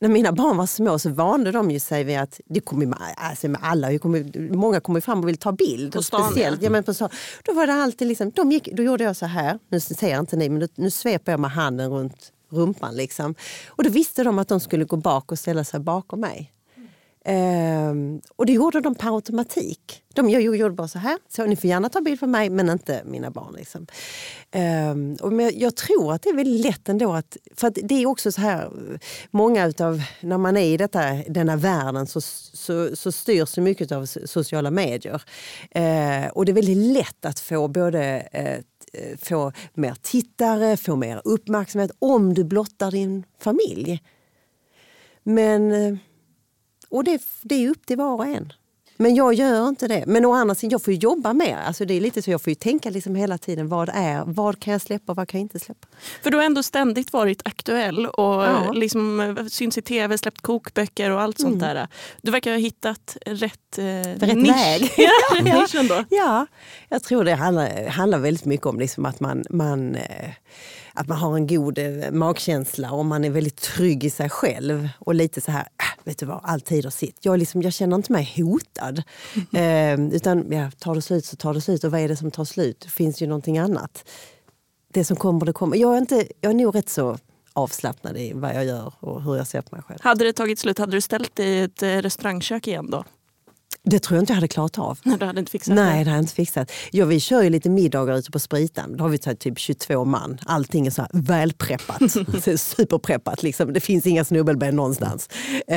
när 0.00 0.08
mina 0.08 0.32
barn 0.32 0.56
var 0.56 0.66
små 0.66 0.98
så 0.98 1.10
vande 1.10 1.52
de 1.52 1.70
ju 1.70 1.80
sig 1.80 2.04
vid 2.04 2.18
att, 2.18 2.40
det 2.46 2.60
kommer 2.60 2.86
med, 2.86 2.98
alltså 3.16 3.48
med 3.48 3.60
alla, 3.62 3.98
kommer, 3.98 4.52
många 4.56 4.80
kommer 4.80 5.00
fram 5.00 5.20
och 5.20 5.28
vill 5.28 5.36
ta 5.36 5.52
bild. 5.52 5.92
På 5.92 6.02
stan, 6.02 6.24
speciellt, 6.24 6.62
ja. 6.62 6.70
men 6.70 6.84
på 6.84 6.94
stan. 6.94 7.10
Då 7.44 7.52
var 7.52 7.66
det 7.66 7.72
alltid 7.72 8.08
liksom, 8.08 8.30
de 8.30 8.52
gick, 8.52 8.68
då 8.72 8.82
gjorde 8.82 9.04
jag 9.04 9.16
så 9.16 9.26
här, 9.26 9.58
nu 9.68 9.80
ser 9.80 10.18
inte 10.18 10.36
ni, 10.36 10.48
men 10.48 10.60
då, 10.60 10.66
nu 10.74 10.90
sveper 10.90 11.32
jag 11.32 11.40
med 11.40 11.50
handen 11.50 11.90
runt 11.90 12.32
rumpan. 12.54 12.96
Liksom. 12.96 13.34
Och 13.68 13.84
då 13.84 13.90
visste 13.90 14.22
de 14.22 14.38
att 14.38 14.48
de 14.48 14.60
skulle 14.60 14.84
gå 14.84 14.96
bak 14.96 15.32
och 15.32 15.38
ställa 15.38 15.64
sig 15.64 15.80
bakom 15.80 16.20
mig. 16.20 16.50
Um, 17.28 18.20
och 18.36 18.46
det 18.46 18.52
gjorde 18.52 18.80
de 18.80 18.94
per 18.94 19.14
automatik. 19.14 20.02
De, 20.14 20.30
jag 20.30 20.56
gjorde 20.56 20.74
bara 20.74 20.88
så 20.88 20.98
här, 20.98 21.18
så 21.28 21.46
ni 21.46 21.56
får 21.56 21.70
gärna 21.70 21.88
ta 21.88 22.00
bild 22.00 22.20
på 22.20 22.26
mig 22.26 22.50
men 22.50 22.68
inte 22.68 23.02
mina 23.04 23.30
barn. 23.30 23.54
Liksom. 23.56 23.86
Um, 24.90 25.16
och 25.20 25.32
men 25.32 25.58
jag 25.58 25.76
tror 25.76 26.12
att 26.12 26.22
det 26.22 26.28
är 26.28 26.34
väldigt 26.34 26.66
lätt 26.66 26.88
ändå 26.88 27.12
att, 27.12 27.36
för 27.56 27.68
att 27.68 27.78
det 27.82 28.02
är 28.02 28.06
också 28.06 28.32
så 28.32 28.40
här, 28.40 28.70
många 29.30 29.66
utav, 29.66 30.02
när 30.20 30.38
man 30.38 30.56
är 30.56 30.64
i 30.64 30.76
detta, 30.76 31.12
denna 31.28 31.56
världen 31.56 32.06
så, 32.06 32.20
så, 32.20 32.96
så 32.96 33.12
styrs 33.12 33.48
så 33.48 33.60
mycket 33.60 33.92
av 33.92 34.06
sociala 34.06 34.70
medier. 34.70 35.22
Uh, 35.76 36.28
och 36.28 36.44
det 36.44 36.52
är 36.52 36.54
väldigt 36.54 36.92
lätt 36.92 37.24
att 37.24 37.40
få 37.40 37.68
både 37.68 38.28
uh, 38.34 38.64
Eh, 38.94 39.16
få 39.16 39.52
mer 39.74 39.94
tittare, 40.02 40.76
få 40.76 40.96
mer 40.96 41.22
uppmärksamhet 41.24 41.90
om 41.98 42.34
du 42.34 42.44
blottar 42.44 42.90
din 42.90 43.24
familj. 43.38 44.02
Men 45.22 45.72
eh, 45.72 45.96
och 46.88 47.04
det, 47.04 47.22
det 47.42 47.54
är 47.54 47.70
upp 47.70 47.86
till 47.86 47.96
var 47.96 48.14
och 48.14 48.26
en. 48.26 48.52
Men 48.96 49.14
jag 49.14 49.34
gör 49.34 49.68
inte 49.68 49.88
det. 49.88 50.04
Men 50.06 50.24
å 50.24 50.32
andra 50.32 50.54
sidan, 50.54 50.70
jag 50.70 50.82
får 50.82 50.92
jobba 50.94 51.32
mer. 51.32 51.56
Alltså 51.56 51.84
det 51.84 51.94
är 51.94 52.00
lite 52.00 52.22
så 52.22 52.30
jag 52.30 52.42
får 52.42 52.50
ju 52.50 52.54
tänka 52.54 52.90
liksom 52.90 53.14
hela 53.14 53.38
tiden. 53.38 53.68
Vad 53.68 53.88
är, 53.94 54.22
vad 54.26 54.60
kan 54.60 54.72
jag 54.72 54.82
släppa 54.82 55.12
och 55.12 55.16
vad 55.16 55.28
kan 55.28 55.40
jag 55.40 55.44
inte 55.44 55.58
släppa? 55.60 55.88
För 56.22 56.30
du 56.30 56.36
har 56.36 56.44
ändå 56.44 56.62
ständigt 56.62 57.12
varit 57.12 57.42
aktuell 57.44 58.06
och 58.06 58.34
Ja. 58.44 58.72
liksom 58.72 59.20
eh, 59.20 59.44
syns 59.46 59.78
i 59.78 59.82
tv, 59.82 60.18
släppt 60.18 60.40
kokböcker 60.40 61.10
och 61.10 61.20
allt 61.20 61.38
sånt 61.38 61.60
där. 61.60 61.88
Du 62.22 62.30
verkar 62.30 62.50
ha 62.50 62.58
hittat 62.58 63.16
rätt, 63.26 63.78
eh, 63.78 63.84
rätt 63.84 64.36
nisch. 64.36 64.56
väg. 64.56 64.92
ja, 64.96 65.66
ändå. 65.80 66.04
Ja, 66.10 66.46
jag 66.88 67.02
tror 67.02 67.24
det 67.24 67.34
handlar, 67.34 67.88
handlar 67.88 68.18
väldigt 68.18 68.44
mycket 68.44 68.66
om 68.66 68.78
liksom 68.78 69.04
att, 69.04 69.20
man, 69.20 69.44
man, 69.50 69.94
eh, 69.94 70.30
att 70.94 71.08
man 71.08 71.18
har 71.18 71.36
en 71.36 71.46
god 71.46 71.78
eh, 71.78 72.10
magkänsla 72.10 72.92
och 72.92 73.04
man 73.04 73.24
är 73.24 73.30
väldigt 73.30 73.56
trygg 73.56 74.04
i 74.04 74.10
sig 74.10 74.30
själv. 74.30 74.88
Och 74.98 75.14
lite 75.14 75.40
så 75.40 75.50
här, 75.50 75.60
äh, 75.60 76.04
vet 76.04 76.18
du 76.18 76.26
vad, 76.26 76.40
alltid 76.42 76.84
har 76.84 76.90
sitt. 76.90 77.18
Jag, 77.20 77.38
liksom, 77.38 77.62
jag 77.62 77.72
känner 77.72 77.96
inte 77.96 78.12
mig 78.12 78.32
hotad. 78.36 79.02
Eh, 79.52 80.00
utan 80.00 80.52
ja, 80.52 80.70
tar 80.78 80.94
det 80.94 81.02
slut 81.02 81.24
så 81.24 81.36
tar 81.36 81.54
det 81.54 81.60
slut. 81.60 81.84
Och 81.84 81.90
vad 81.90 82.00
är 82.00 82.08
det 82.08 82.16
som 82.16 82.30
tar 82.30 82.44
slut? 82.44 82.80
Det 82.80 82.88
finns 82.88 83.22
ju 83.22 83.26
någonting 83.26 83.58
annat. 83.58 84.08
Det 84.92 85.04
som 85.04 85.16
kommer, 85.16 85.46
det 85.46 85.52
kommer. 85.52 85.76
Jag 85.76 85.94
är, 85.94 85.98
inte, 85.98 86.26
jag 86.40 86.50
är 86.50 86.54
nog 86.54 86.74
rätt 86.74 86.88
så 86.88 87.18
avslappnad 87.52 88.16
i 88.16 88.32
vad 88.32 88.54
jag 88.54 88.64
gör 88.64 88.92
och 89.00 89.22
hur 89.22 89.36
jag 89.36 89.46
ser 89.46 89.60
på 89.60 89.76
mig 89.76 89.84
själv. 89.84 89.98
Hade 90.02 90.24
det 90.24 90.32
tagit 90.32 90.58
slut, 90.58 90.78
hade 90.78 90.96
du 90.96 91.00
ställt 91.00 91.36
dig 91.36 91.48
i 91.48 91.60
ett 91.62 91.82
eh, 91.82 91.88
restaurangkök 91.88 92.66
igen 92.66 92.90
då? 92.90 93.04
Det 93.86 93.98
tror 93.98 94.16
jag 94.16 94.22
inte 94.22 94.32
jag 94.32 94.34
hade 94.34 94.48
klarat 94.48 94.78
av. 94.78 94.98
Nej, 95.02 95.16
du 95.18 95.26
hade 95.26 95.40
inte 95.40 95.52
fixat 95.52 95.74
Nej, 95.74 95.98
det. 95.98 96.04
det 96.04 96.10
jag 96.10 96.18
inte 96.18 96.34
fixat. 96.34 96.72
Ja, 96.90 97.04
vi 97.04 97.20
kör 97.20 97.42
ju 97.42 97.50
lite 97.50 97.70
middagar 97.70 98.16
ute 98.16 98.30
på 98.30 98.38
Spritan. 98.38 98.96
Då 98.96 99.04
har 99.04 99.08
vi 99.08 99.18
tagit 99.18 99.40
typ 99.40 99.58
22 99.58 100.04
man. 100.04 100.38
Allting 100.46 100.86
är 100.86 100.90
så 100.90 101.02
här 101.02 101.10
välpreppat. 101.12 102.02
Superpreppat. 102.60 103.42
Liksom. 103.42 103.72
Det 103.72 103.80
finns 103.80 104.06
inga 104.06 104.24
snubbelben 104.24 104.76
någonstans. 104.76 105.28
Eh, 105.68 105.76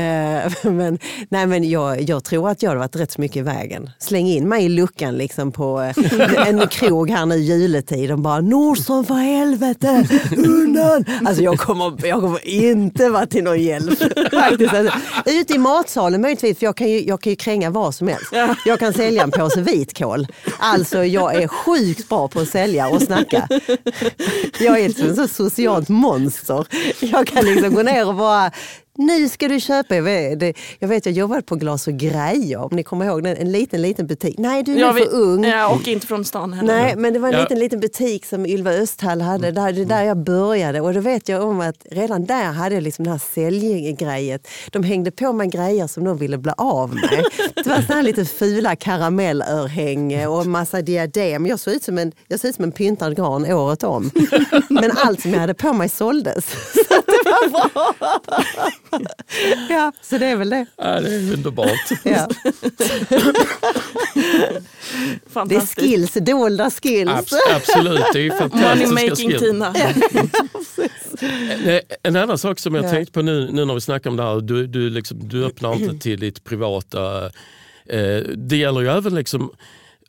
men 0.71 0.99
nej, 1.29 1.47
men 1.47 1.69
jag, 1.69 2.01
jag 2.01 2.23
tror 2.23 2.49
att 2.49 2.63
jag 2.63 2.71
har 2.71 2.75
varit 2.75 2.95
rätt 2.95 3.11
så 3.11 3.21
mycket 3.21 3.37
i 3.37 3.41
vägen. 3.41 3.89
Släng 3.99 4.27
in 4.27 4.49
mig 4.49 4.65
i 4.65 4.69
luckan 4.69 5.15
liksom, 5.17 5.51
på 5.51 5.81
eh, 5.81 6.47
en 6.47 6.67
krog 6.67 7.09
här 7.09 7.25
nu 7.25 7.35
juletid 7.37 8.11
och 8.11 8.19
bara 8.19 8.41
Nordström 8.41 9.05
för 9.05 9.13
helvete, 9.13 10.07
undan! 10.37 11.05
Alltså 11.25 11.43
jag 11.43 11.59
kommer, 11.59 12.07
jag 12.07 12.21
kommer 12.21 12.47
inte 12.47 13.09
vara 13.09 13.25
till 13.25 13.43
någon 13.43 13.61
hjälp. 13.61 13.99
Faktiskt. 14.31 14.73
Alltså, 14.73 14.93
ute 15.25 15.53
i 15.53 15.57
matsalen 15.57 16.21
möjligtvis, 16.21 16.59
för 16.59 16.65
jag 16.65 16.77
kan 16.77 16.89
ju, 16.89 17.03
jag 17.03 17.21
kan 17.21 17.29
ju 17.29 17.35
kränga 17.35 17.69
vad 17.69 17.96
som 17.97 18.07
helst. 18.07 18.33
Jag 18.65 18.79
kan 18.79 18.93
sälja 18.93 19.23
en 19.23 19.31
påse 19.31 19.61
vitkål. 19.61 20.27
Alltså 20.59 21.05
jag 21.05 21.35
är 21.35 21.47
sjukt 21.47 22.09
bra 22.09 22.27
på 22.27 22.39
att 22.39 22.47
sälja 22.49 22.87
och 22.87 23.01
snacka. 23.01 23.47
Jag 24.59 24.79
är 24.79 24.89
ett 24.89 25.15
så 25.15 25.27
socialt 25.27 25.89
monster. 25.89 26.67
Jag 26.99 27.27
kan 27.27 27.45
liksom 27.45 27.73
gå 27.75 27.81
ner 27.81 28.07
och 28.07 28.15
bara 28.15 28.51
nu 28.97 29.29
ska 29.29 29.47
du 29.47 29.59
köpa, 29.59 29.95
jag 29.95 30.03
vet, 30.03 30.57
jag 30.79 30.87
vet 30.87 31.05
jag 31.05 31.15
jobbade 31.15 31.41
på 31.41 31.55
Glas 31.55 31.87
och 31.87 31.93
Grejer, 31.93 32.57
om 32.57 32.69
ni 32.75 32.83
kommer 32.83 33.05
ihåg 33.05 33.23
den, 33.23 33.37
en 33.37 33.51
liten 33.51 33.81
liten 33.81 34.07
butik. 34.07 34.35
Nej 34.37 34.63
du 34.63 34.73
är 34.75 34.79
Ja, 34.79 34.91
vi- 34.91 35.01
för 35.05 35.13
ung. 35.15 35.43
Ja, 35.43 35.67
och 35.75 35.87
inte 35.87 36.07
från 36.07 36.25
stan 36.25 36.53
heller. 36.53 36.73
Nej, 36.73 36.93
men 36.97 37.13
det 37.13 37.19
var 37.19 37.27
en 37.27 37.33
Ja. 37.33 37.41
liten, 37.41 37.59
liten 37.59 37.79
butik 37.79 38.25
som 38.25 38.45
Ylva 38.45 38.71
Östhall 38.71 39.21
hade. 39.21 39.51
Där, 39.51 39.71
det 39.71 39.81
är 39.81 39.85
där 39.85 40.03
jag 40.03 40.17
började. 40.17 40.81
Och 40.81 40.93
då 40.93 40.99
vet 40.99 41.29
jag 41.29 41.43
om 41.43 41.59
att 41.61 41.75
redan 41.91 42.25
där 42.25 42.43
hade 42.51 42.75
jag 42.75 42.83
liksom 42.83 43.05
det 43.05 43.11
här 43.11 43.21
säljgrejet. 43.33 44.47
De 44.71 44.83
hängde 44.83 45.11
på 45.11 45.33
mig 45.33 45.47
grejer 45.47 45.87
som 45.87 46.03
de 46.03 46.17
ville 46.17 46.37
bli 46.37 46.51
av 46.57 46.95
med. 46.95 47.23
Det 47.55 47.69
var 47.69 47.81
såna 47.81 47.95
här 47.95 48.03
lite 48.03 48.25
fula 48.25 48.75
karamellörhänge 48.75 50.27
och 50.27 50.41
en 50.41 50.49
massa 50.49 50.81
diadem. 50.81 51.45
Jag 51.45 51.59
såg 51.59 51.73
ut 51.73 51.83
som 51.83 51.97
en, 51.97 52.11
jag 52.27 52.39
såg 52.39 52.49
ut 52.49 52.55
som 52.55 52.63
en 52.63 52.71
pyntad 52.71 53.15
gran 53.15 53.51
året 53.51 53.83
om. 53.83 54.11
Men 54.69 54.91
allt 54.97 55.21
som 55.21 55.31
jag 55.33 55.39
hade 55.39 55.53
på 55.53 55.73
mig 55.73 55.89
såldes. 55.89 56.45
Så. 56.73 57.06
Ja, 59.69 59.91
så 60.01 60.17
det 60.17 60.25
är 60.25 60.35
väl 60.35 60.49
det. 60.49 60.65
Ja, 60.77 60.99
det 60.99 61.15
är 61.15 61.33
underbart. 61.33 61.89
Ja. 62.03 62.27
Det 65.49 65.55
är 65.55 65.75
skills, 65.75 66.13
dolda 66.13 66.69
skills. 66.69 67.11
Abs 67.11 67.33
absolut, 67.55 68.01
det 68.13 68.19
är 68.19 68.23
ju 68.23 68.29
Money 68.29 68.39
fantastiska 68.49 68.93
making 68.93 69.29
skill. 69.31 69.39
Tina. 69.39 69.73
Eh, 71.65 71.79
En 72.03 72.15
annan 72.15 72.37
sak 72.37 72.59
som 72.59 72.75
jag 72.75 72.85
Ja. 72.85 72.89
tänkte 72.89 73.11
på 73.13 73.21
nu, 73.21 73.49
nu 73.51 73.65
när 73.65 73.73
vi 73.73 73.81
snackar 73.81 74.09
om 74.09 74.17
det 74.17 74.23
här, 74.23 74.41
du, 74.41 74.67
du, 74.67 74.89
liksom, 74.89 75.27
du 75.29 75.45
öppnar 75.45 75.75
inte 75.75 75.97
till 76.03 76.19
ditt 76.19 76.43
privata. 76.43 77.25
Eh, 77.85 78.19
det 78.35 78.57
gäller 78.57 78.81
ju 78.81 78.87
även 78.87 79.15
liksom 79.15 79.51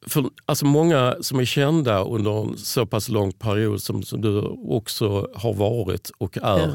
för, 0.06 0.24
alltså 0.46 0.64
många 0.64 1.16
som 1.20 1.40
är 1.40 1.44
kända 1.44 2.04
under 2.04 2.42
en 2.42 2.58
så 2.58 2.86
pass 2.86 3.08
lång 3.08 3.32
period 3.32 3.82
som, 3.82 4.02
som 4.02 4.20
du 4.20 4.38
också 4.68 5.28
har 5.34 5.54
varit 5.54 6.10
och 6.18 6.38
är. 6.42 6.62
Eh, 6.62 6.68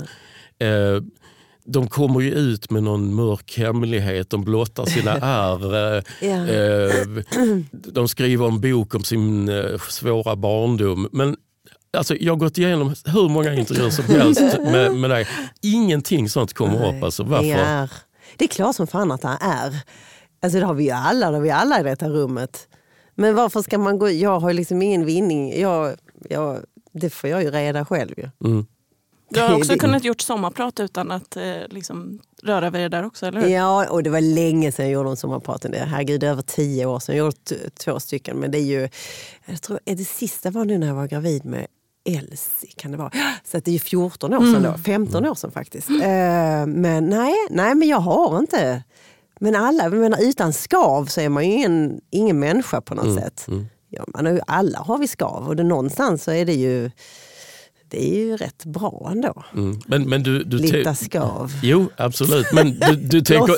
de 1.65 1.87
kommer 1.87 2.21
ju 2.21 2.31
ut 2.31 2.71
med 2.71 2.83
någon 2.83 3.15
mörk 3.15 3.57
hemlighet, 3.57 4.29
de 4.29 4.43
blottar 4.43 4.85
sina 4.85 5.11
ärr. 5.21 5.75
Eh, 6.21 6.49
eh, 6.49 7.07
de 7.71 8.07
skriver 8.07 8.47
en 8.47 8.61
bok 8.61 8.95
om 8.95 9.03
sin 9.03 9.49
eh, 9.49 9.79
svåra 9.89 10.35
barndom. 10.35 11.09
Men 11.11 11.35
alltså, 11.97 12.15
jag 12.15 12.33
har 12.33 12.37
gått 12.37 12.57
igenom 12.57 12.95
hur 13.05 13.29
många 13.29 13.53
intervjuer 13.53 13.89
som 13.89 14.05
helst 14.05 14.41
med, 14.59 14.95
med 14.95 15.09
dig. 15.09 15.27
Ingenting 15.61 16.29
sånt 16.29 16.53
kommer 16.53 16.89
upp. 16.89 17.03
Alltså, 17.03 17.23
varför? 17.23 17.45
Inga 17.45 17.65
är. 17.65 17.91
Det 18.37 18.45
är 18.45 18.49
klart 18.49 18.75
som 18.75 18.87
fan 18.87 19.11
att 19.11 19.21
det 19.21 19.37
är. 19.41 19.75
Alltså 20.41 20.59
det 20.59 20.65
har 20.65 20.73
vi 20.73 20.83
ju 20.83 20.91
alla, 20.91 21.31
det 21.31 21.37
har 21.37 21.43
vi 21.43 21.51
alla 21.51 21.79
i 21.79 21.83
detta 21.83 22.09
rummet. 22.09 22.67
Men 23.15 23.35
varför 23.35 23.61
ska 23.61 23.77
man 23.77 23.99
gå... 23.99 24.09
Jag 24.09 24.39
har 24.39 24.53
liksom 24.53 24.81
ingen 24.81 25.05
vinning. 25.05 25.61
Jag, 25.61 25.95
jag, 26.29 26.59
det 26.93 27.09
får 27.09 27.29
jag 27.29 27.43
ju 27.43 27.51
reda 27.51 27.85
själv 27.85 28.13
ju. 28.17 28.29
Mm. 28.45 28.65
Du 29.33 29.39
har 29.41 29.55
också 29.55 29.77
kunnat 29.77 30.03
gjort 30.03 30.21
sommarprat 30.21 30.79
utan 30.79 31.11
att 31.11 31.37
eh, 31.37 31.43
liksom, 31.69 32.19
röra 32.43 32.69
vid 32.69 32.81
det 32.81 32.89
där 32.89 33.05
också, 33.05 33.25
eller 33.25 33.41
hur? 33.41 33.47
Ja, 33.47 33.89
och 33.89 34.03
det 34.03 34.09
var 34.09 34.21
länge 34.21 34.71
sedan 34.71 34.85
jag 34.85 34.93
gjorde 34.93 35.09
en 35.09 35.15
sommarprat. 35.17 35.61
Det 35.61 35.77
är, 35.77 35.85
Herregud, 35.85 36.19
det 36.21 36.27
är 36.27 36.31
över 36.31 36.41
tio 36.41 36.85
år 36.85 36.99
sedan. 36.99 37.17
Jag 37.17 37.43
t- 37.43 37.55
två 37.79 37.99
stycken. 37.99 38.37
Men 38.37 38.51
det 38.51 38.57
är 38.57 38.63
ju... 38.63 38.89
Jag 39.45 39.61
tror 39.61 39.79
är 39.85 39.95
det 39.95 40.05
sista 40.05 40.49
var 40.51 40.65
nu 40.65 40.77
när 40.77 40.87
jag 40.87 40.95
var 40.95 41.07
gravid 41.07 41.45
med 41.45 41.67
Elsie. 42.05 42.69
Kan 42.75 42.91
det 42.91 42.97
vara. 42.97 43.11
Så 43.43 43.59
det 43.59 43.71
är 43.71 43.73
ju 43.73 43.79
14 43.79 44.33
år 44.33 44.39
sedan 44.53 44.63
då. 44.63 44.77
15 44.85 45.25
år 45.25 45.35
sedan 45.35 45.51
faktiskt. 45.51 45.89
Eh, 45.89 46.65
men 46.67 47.05
nej, 47.09 47.33
nej, 47.49 47.75
men 47.75 47.87
jag 47.87 47.99
har 47.99 48.39
inte... 48.39 48.83
Men 49.39 49.55
alla, 49.55 49.83
jag 49.83 49.93
menar, 49.93 50.17
utan 50.21 50.53
skav 50.53 51.05
så 51.05 51.21
är 51.21 51.29
man 51.29 51.45
ju 51.45 51.51
ingen, 51.53 52.01
ingen 52.09 52.39
människa 52.39 52.81
på 52.81 52.95
något 52.95 53.19
sätt. 53.19 53.45
Ja, 53.89 54.03
man 54.07 54.25
har 54.25 54.33
ju, 54.33 54.39
alla 54.47 54.79
har 54.79 54.97
vi 54.97 55.07
skav 55.07 55.47
och 55.47 55.55
det, 55.55 55.63
någonstans 55.63 56.23
så 56.23 56.31
är 56.31 56.45
det 56.45 56.53
ju... 56.53 56.91
Det 57.93 58.03
är 58.03 58.15
ju 58.15 58.37
rätt 58.37 58.65
bra 58.65 59.09
ändå. 59.11 59.43
Mm. 59.53 59.79
Men, 59.85 60.09
men 60.09 60.23
du, 60.23 60.43
du 60.43 60.59
te- 60.59 60.77
Lite 60.77 60.95
skav. 60.95 61.51
Jo, 61.63 61.85
absolut. 61.97 62.51
Men 62.53 62.79
du, 62.79 62.95
du, 62.95 63.21
tänker, 63.25 63.55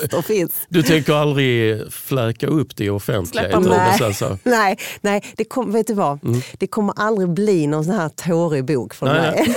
du 0.68 0.82
tänker 0.82 1.12
aldrig 1.14 1.82
fläka 1.92 2.46
upp 2.46 2.76
det 2.76 2.84
i 2.84 2.90
offentligheten? 2.90 3.62
Nej. 3.62 3.92
det 3.98 4.04
så- 4.04 4.12
så. 4.12 4.38
Nej, 4.50 4.78
nej 5.00 5.22
det, 5.36 5.44
kom, 5.44 5.72
vet 5.72 5.86
du 5.86 5.94
vad? 5.94 6.24
Mm. 6.24 6.40
det 6.58 6.66
kommer 6.66 6.94
aldrig 6.96 7.28
bli 7.28 7.66
någon 7.66 7.84
sån 7.84 7.94
här 7.94 8.08
tårig 8.08 8.64
bok 8.64 8.94
från 8.94 9.08
Nej, 9.08 9.20
mig. 9.20 9.40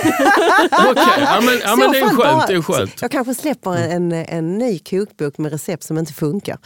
Okej, 0.72 1.04
ja, 1.20 1.42
men, 1.42 1.60
ja, 1.64 1.76
men 1.76 1.92
det 1.92 1.98
är 2.00 2.04
skönt. 2.06 2.18
bara- 2.18 2.46
Det 2.48 2.54
är 2.54 2.62
skönt. 2.62 3.02
Jag 3.02 3.12
kanske 3.12 3.34
släpper 3.34 3.72
en, 3.72 4.12
en 4.12 4.58
ny 4.58 4.80
kokbok 4.80 5.38
med 5.38 5.52
recept 5.52 5.84
som 5.84 5.98
inte 5.98 6.14
funkar. 6.14 6.58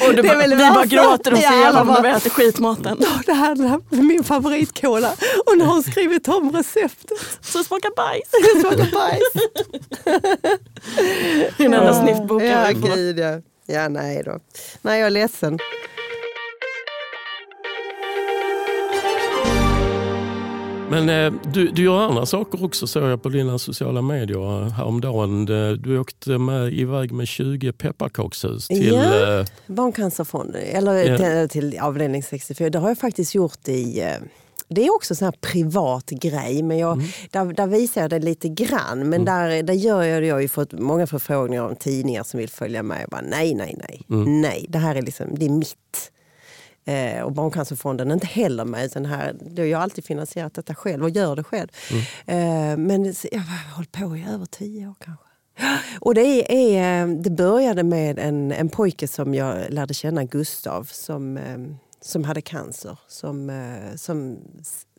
Och 0.00 0.14
du 0.14 0.22
Det 0.22 0.28
är 0.28 0.28
bara, 0.28 0.38
väl 0.38 0.50
vi 0.50 0.56
bara 0.74 0.86
gråter 0.86 1.32
och 1.32 1.38
Ja, 1.38 1.42
ser 1.42 1.48
alla 1.48 1.56
igenom 1.62 1.86
när 1.86 1.94
bara- 1.94 2.02
vi 2.02 2.08
äter 2.08 2.30
skitmaten. 2.30 2.96
Det 3.26 3.32
här 3.32 3.54
det 3.54 3.66
här 3.68 3.80
är 3.90 4.02
min 4.02 4.24
favoritkola 4.24 5.10
och 5.46 5.58
nu 5.58 5.64
har 5.64 5.72
hon 5.72 5.82
skrivit 5.82 6.13
om 6.28 6.50
receptet. 6.52 7.18
Så 7.40 7.58
det 7.58 7.64
smakar 7.64 7.90
bajs. 7.96 8.30
Det 8.54 8.60
smakar 8.60 8.90
bajs. 8.94 9.32
Min 11.58 11.74
enda 11.74 11.94
sniffbok. 11.94 12.42
Ja, 12.42 12.70
gud 12.94 13.18
ja. 13.18 13.40
Ja, 13.66 13.88
nej 13.88 14.22
då. 14.24 14.38
Nej, 14.82 14.98
jag 15.00 15.06
är 15.06 15.10
ledsen. 15.10 15.58
Men 20.90 21.08
eh, 21.08 21.32
du, 21.52 21.68
du 21.68 21.82
gör 21.84 21.98
andra 22.00 22.26
saker 22.26 22.64
också 22.64 22.86
såg 22.86 23.02
jag 23.02 23.22
på 23.22 23.28
dina 23.28 23.58
sociala 23.58 24.02
medier 24.02 24.62
eh, 24.62 24.68
häromdagen. 24.68 25.44
Du 25.82 25.98
åkte 25.98 26.38
med 26.38 26.72
iväg 26.72 27.12
med 27.12 27.28
20 27.28 27.72
pepparkakshus 27.72 28.66
till... 28.68 28.86
Ja. 28.92 29.38
eh, 29.40 29.46
Barncancerfonden, 29.66 30.62
eller 30.62 31.04
Ja. 31.04 31.16
till, 31.18 31.48
till 31.48 31.78
avdelning 31.80 32.22
64. 32.22 32.70
Det 32.70 32.78
har 32.78 32.88
jag 32.88 32.98
faktiskt 32.98 33.34
gjort 33.34 33.68
i... 33.68 34.00
eh, 34.00 34.08
Det 34.74 34.86
är 34.86 34.94
också 34.94 35.24
en 35.24 35.32
privat 35.40 36.10
grej, 36.10 36.62
men 36.62 36.78
jag, 36.78 36.92
Mm. 36.92 37.06
där, 37.30 37.52
där 37.52 37.66
visar 37.66 38.00
jag 38.00 38.10
det 38.10 38.18
lite 38.18 38.48
grann. 38.48 39.08
Men 39.08 39.24
där, 39.24 39.62
där 39.62 39.74
gör 39.74 40.02
jag 40.02 40.22
det. 40.22 40.26
Jag 40.26 40.34
har 40.34 40.40
ju 40.40 40.48
fått 40.48 40.72
många 40.72 41.06
förfrågningar 41.06 41.62
om 41.68 41.76
tidningar 41.76 42.22
som 42.22 42.38
vill 42.40 42.48
följa 42.50 42.82
med. 42.82 43.02
Jag 43.02 43.08
bara, 43.10 43.20
nej, 43.20 43.54
nej, 43.54 43.76
nej. 43.88 44.02
Mm. 44.10 44.40
Nej, 44.40 44.66
det 44.68 44.78
här 44.78 44.94
är, 44.94 45.02
liksom, 45.02 45.26
det 45.34 45.44
är 45.46 45.50
mitt. 45.50 46.10
Eh, 46.86 47.22
och 47.22 47.32
Barncancerfonden 47.32 48.10
är 48.10 48.14
inte 48.14 48.26
heller 48.26 48.64
med. 48.64 48.84
Utan 48.84 49.04
här, 49.06 49.36
då 49.40 49.62
har 49.62 49.66
jag 49.66 49.82
alltid 49.82 50.04
finansierat 50.04 50.54
detta 50.54 50.74
själv 50.74 51.02
och 51.04 51.10
gör 51.10 51.36
det 51.36 51.44
själv. 51.44 51.68
Eh, 52.26 52.76
men 52.76 53.04
jag 53.32 53.40
har 53.40 53.74
hållit 53.76 53.92
på 53.92 54.16
i 54.16 54.26
över 54.34 54.46
tio 54.46 54.86
år 54.88 54.94
kanske. 55.04 55.24
Och 56.00 56.14
det, 56.14 56.20
är, 56.20 56.52
är, 56.52 57.06
det 57.22 57.30
började 57.30 57.82
med 57.82 58.18
en, 58.18 58.52
en 58.52 58.68
pojke 58.68 59.08
som 59.08 59.34
jag 59.34 59.70
lärde 59.70 59.94
känna, 59.94 60.24
Gustav, 60.24 60.84
som, 60.92 61.36
eh, 61.36 61.58
som 62.04 62.24
hade 62.24 62.40
cancer. 62.40 62.98
Som, 63.08 63.50
eh, 63.50 63.96
som 63.96 64.38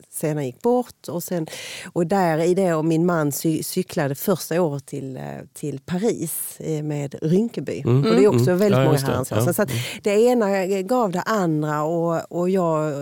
senare 0.09 0.45
gick 0.45 0.61
bort. 0.61 1.07
Och, 1.07 1.23
sen, 1.23 1.47
och 1.93 2.07
där 2.07 2.37
i 2.39 2.53
det 2.53 2.73
och 2.73 2.85
min 2.85 3.05
man 3.05 3.31
cy, 3.31 3.63
cyklade 3.63 4.15
första 4.15 4.61
året 4.61 4.85
till, 4.85 5.17
eh, 5.17 5.23
till 5.53 5.79
Paris 5.85 6.57
eh, 6.59 6.83
med 6.83 7.15
Rynkeby. 7.21 7.83
Och 7.83 8.03
det 8.03 8.23
är 8.23 8.27
också 8.27 8.49
Mm. 8.51 8.57
väldigt 8.57 8.77
Ja, 8.79 8.85
många 8.85 8.97
herrans 8.97 9.31
Ja. 9.31 9.53
Så 9.53 9.61
att 9.61 9.69
det 10.03 10.11
ena 10.11 10.65
gav 10.65 11.11
det 11.11 11.21
andra 11.21 11.83
och, 11.83 12.31
och, 12.39 12.49
jag, 12.49 12.93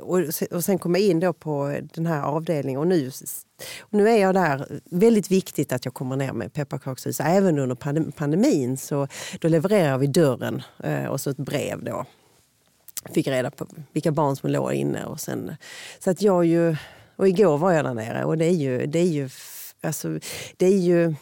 och, 0.00 0.18
och 0.50 0.64
sen 0.64 0.78
kom 0.78 0.94
jag 0.94 1.04
in 1.04 1.20
då 1.20 1.32
på 1.32 1.80
den 1.94 2.06
här 2.06 2.22
avdelningen 2.22 2.80
och 2.80 2.86
nu, 2.86 3.10
och 3.80 3.94
nu 3.94 4.08
är 4.08 4.16
jag 4.18 4.34
där. 4.34 4.80
Väldigt 4.90 5.30
viktigt 5.30 5.72
att 5.72 5.84
jag 5.84 5.94
kommer 5.94 6.16
ner 6.16 6.32
med 6.32 6.52
pepparkakshus. 6.52 7.20
Även 7.20 7.58
under 7.58 7.76
pandem- 7.76 8.12
pandemin 8.12 8.76
så 8.76 9.08
då 9.40 9.48
levererar 9.48 9.98
vi 9.98 10.06
dörren 10.06 10.62
och 11.10 11.20
så 11.20 11.30
ett 11.30 11.36
brev 11.36 11.84
då. 11.84 12.04
Fick 13.04 13.26
reda 13.26 13.50
på 13.50 13.66
vilka 13.92 14.12
barn 14.12 14.36
som 14.36 14.50
låg 14.50 14.72
inne. 14.72 15.04
Och 15.04 15.20
sen, 15.20 15.56
så 15.98 16.10
att 16.10 16.22
jag 16.22 16.44
ju, 16.44 16.76
och 17.16 17.28
igår 17.28 17.58
var 17.58 17.72
jag 17.72 17.84
där 17.84 17.94
nere 17.94 18.24
och 18.24 18.38
det 18.38 18.44
är 18.44 18.54
ju, 18.54 18.86
det 18.86 18.98
är 18.98 19.06
ju, 19.06 19.28
alltså, 19.82 20.18
det 20.56 20.66
är 20.66 20.78
ju 20.78 21.14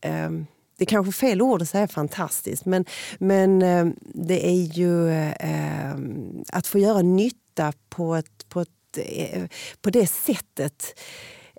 ehm, 0.00 0.46
det 0.76 0.84
är 0.84 0.86
kanske 0.86 1.12
fel 1.12 1.42
ord 1.42 1.62
att 1.62 1.68
säga 1.68 1.88
fantastiskt, 1.88 2.64
men, 2.64 2.84
men 3.18 3.62
ehm, 3.62 3.94
det 4.00 4.48
är 4.48 4.78
ju 4.78 5.10
eh, 5.10 5.94
att 6.52 6.66
få 6.66 6.78
göra 6.78 7.02
nytta 7.02 7.72
på, 7.88 8.14
ett, 8.14 8.48
på, 8.48 8.60
ett, 8.60 8.68
eh, 8.96 9.42
på 9.80 9.90
det 9.90 10.06
sättet. 10.06 11.00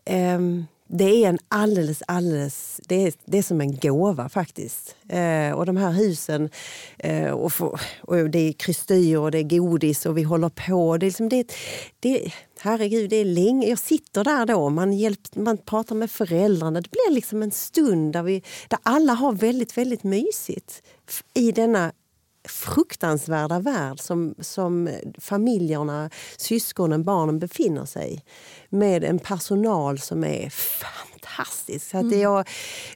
Ehm, 0.05 0.65
det 0.93 1.23
är 1.23 1.29
en 1.29 1.37
alldeles, 1.47 2.03
alldeles, 2.07 2.81
det 2.87 2.95
är, 3.07 3.13
det 3.25 3.37
är 3.37 3.43
som 3.43 3.61
en 3.61 3.77
gåva 3.77 4.29
faktiskt. 4.29 4.95
Eh, 5.09 5.51
och 5.51 5.65
de 5.65 5.77
här 5.77 5.91
husen, 5.91 6.49
eh, 6.97 7.31
och, 7.31 7.53
för, 7.53 7.79
och 8.01 8.29
det 8.29 8.39
är 8.39 8.53
kristyr 8.53 9.17
och 9.17 9.31
det 9.31 9.37
är 9.37 9.43
godis 9.43 10.05
och 10.05 10.17
vi 10.17 10.23
håller 10.23 10.49
på. 10.49 10.97
Det 10.97 11.05
är 11.05 11.07
liksom, 11.07 11.29
det, 11.29 11.53
det, 11.99 12.31
herregud, 12.59 13.09
det 13.09 13.15
är 13.15 13.25
länge. 13.25 13.67
Jag 13.67 13.79
sitter 13.79 14.23
där 14.23 14.45
då, 14.45 14.69
man, 14.69 14.93
hjälpt, 14.93 15.35
man 15.35 15.57
pratar 15.57 15.95
med 15.95 16.11
föräldrarna. 16.11 16.81
Det 16.81 16.91
blir 16.91 17.15
liksom 17.15 17.43
en 17.43 17.51
stund 17.51 18.13
där, 18.13 18.23
vi, 18.23 18.43
där 18.67 18.79
alla 18.83 19.13
har 19.13 19.33
väldigt, 19.33 19.77
väldigt 19.77 20.03
mysigt 20.03 20.83
i 21.33 21.51
denna 21.51 21.91
fruktansvärda 22.47 23.59
värld 23.59 23.99
som, 23.99 24.35
som 24.39 24.89
familjerna, 25.19 26.09
syskonen, 26.37 27.03
barnen 27.03 27.39
befinner 27.39 27.85
sig 27.85 28.13
i. 28.13 28.21
Med 28.75 29.03
en 29.03 29.19
personal 29.19 29.99
som 29.99 30.23
är 30.23 30.49
fantastisk. 30.49 31.89
Så 31.89 31.97
att 31.97 32.09
det 32.09 32.17
jag, 32.17 32.47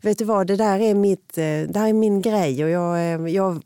vet 0.02 0.18
du 0.18 0.26
vad, 0.26 0.48
det 0.48 0.56
där 0.56 0.80
är, 0.80 0.96
mitt, 0.96 1.38
eh, 1.38 1.44
det 1.44 1.66
där 1.66 1.88
är 1.88 1.94
min 1.94 2.22
grej. 2.22 2.64
Och 2.64 2.70
jag, 2.70 2.98
eh, 2.98 3.28
jag, 3.28 3.62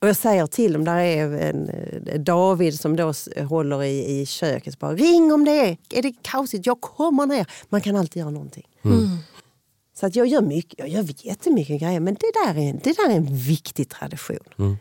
och 0.00 0.08
jag 0.08 0.16
säger 0.16 0.46
till 0.46 0.72
dem, 0.72 0.84
där 0.84 0.98
är 0.98 1.32
en, 1.32 1.68
eh, 1.68 2.20
David 2.20 2.80
som 2.80 2.96
då 2.96 3.12
håller 3.48 3.82
i, 3.82 4.20
i 4.20 4.26
köket. 4.26 4.78
Bara, 4.78 4.94
Ring 4.94 5.32
om 5.32 5.44
det 5.44 5.50
är, 5.50 5.76
är 5.90 6.02
det 6.02 6.12
kaosigt, 6.22 6.66
jag 6.66 6.80
kommer 6.80 7.26
ner. 7.26 7.46
Man 7.68 7.80
kan 7.80 7.96
alltid 7.96 8.20
göra 8.20 8.30
någonting. 8.30 8.66
Så 10.00 10.06
att 10.06 10.16
jag 10.16 10.26
gör 10.26 10.42
mycket, 10.42 10.78
jag 10.78 10.88
gör 10.88 11.26
jättemycket 11.26 11.80
grejer, 11.80 12.00
men 12.00 12.14
det 12.14 12.32
där 12.44 12.58
är, 12.58 12.72
det 12.72 12.96
där 12.96 13.10
är 13.10 13.16
en 13.16 13.36
viktig 13.36 13.88
tradition. 13.88 14.78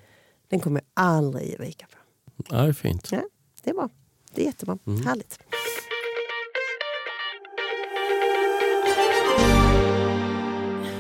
Den 0.50 0.60
kommer 0.60 0.82
jag 0.82 1.06
aldrig 1.06 1.50
ge 1.50 1.58
vika 1.58 1.86
på. 1.86 1.98
Ja, 2.50 2.62
det 2.62 2.68
är 2.68 2.74
fint. 2.74 3.10
Ja, 3.12 3.22
det 3.64 3.70
är 3.70 3.74
bra. 3.74 3.90
Det 4.34 4.42
är 4.42 4.46
jättebra. 4.46 4.78
Härligt. 5.06 5.40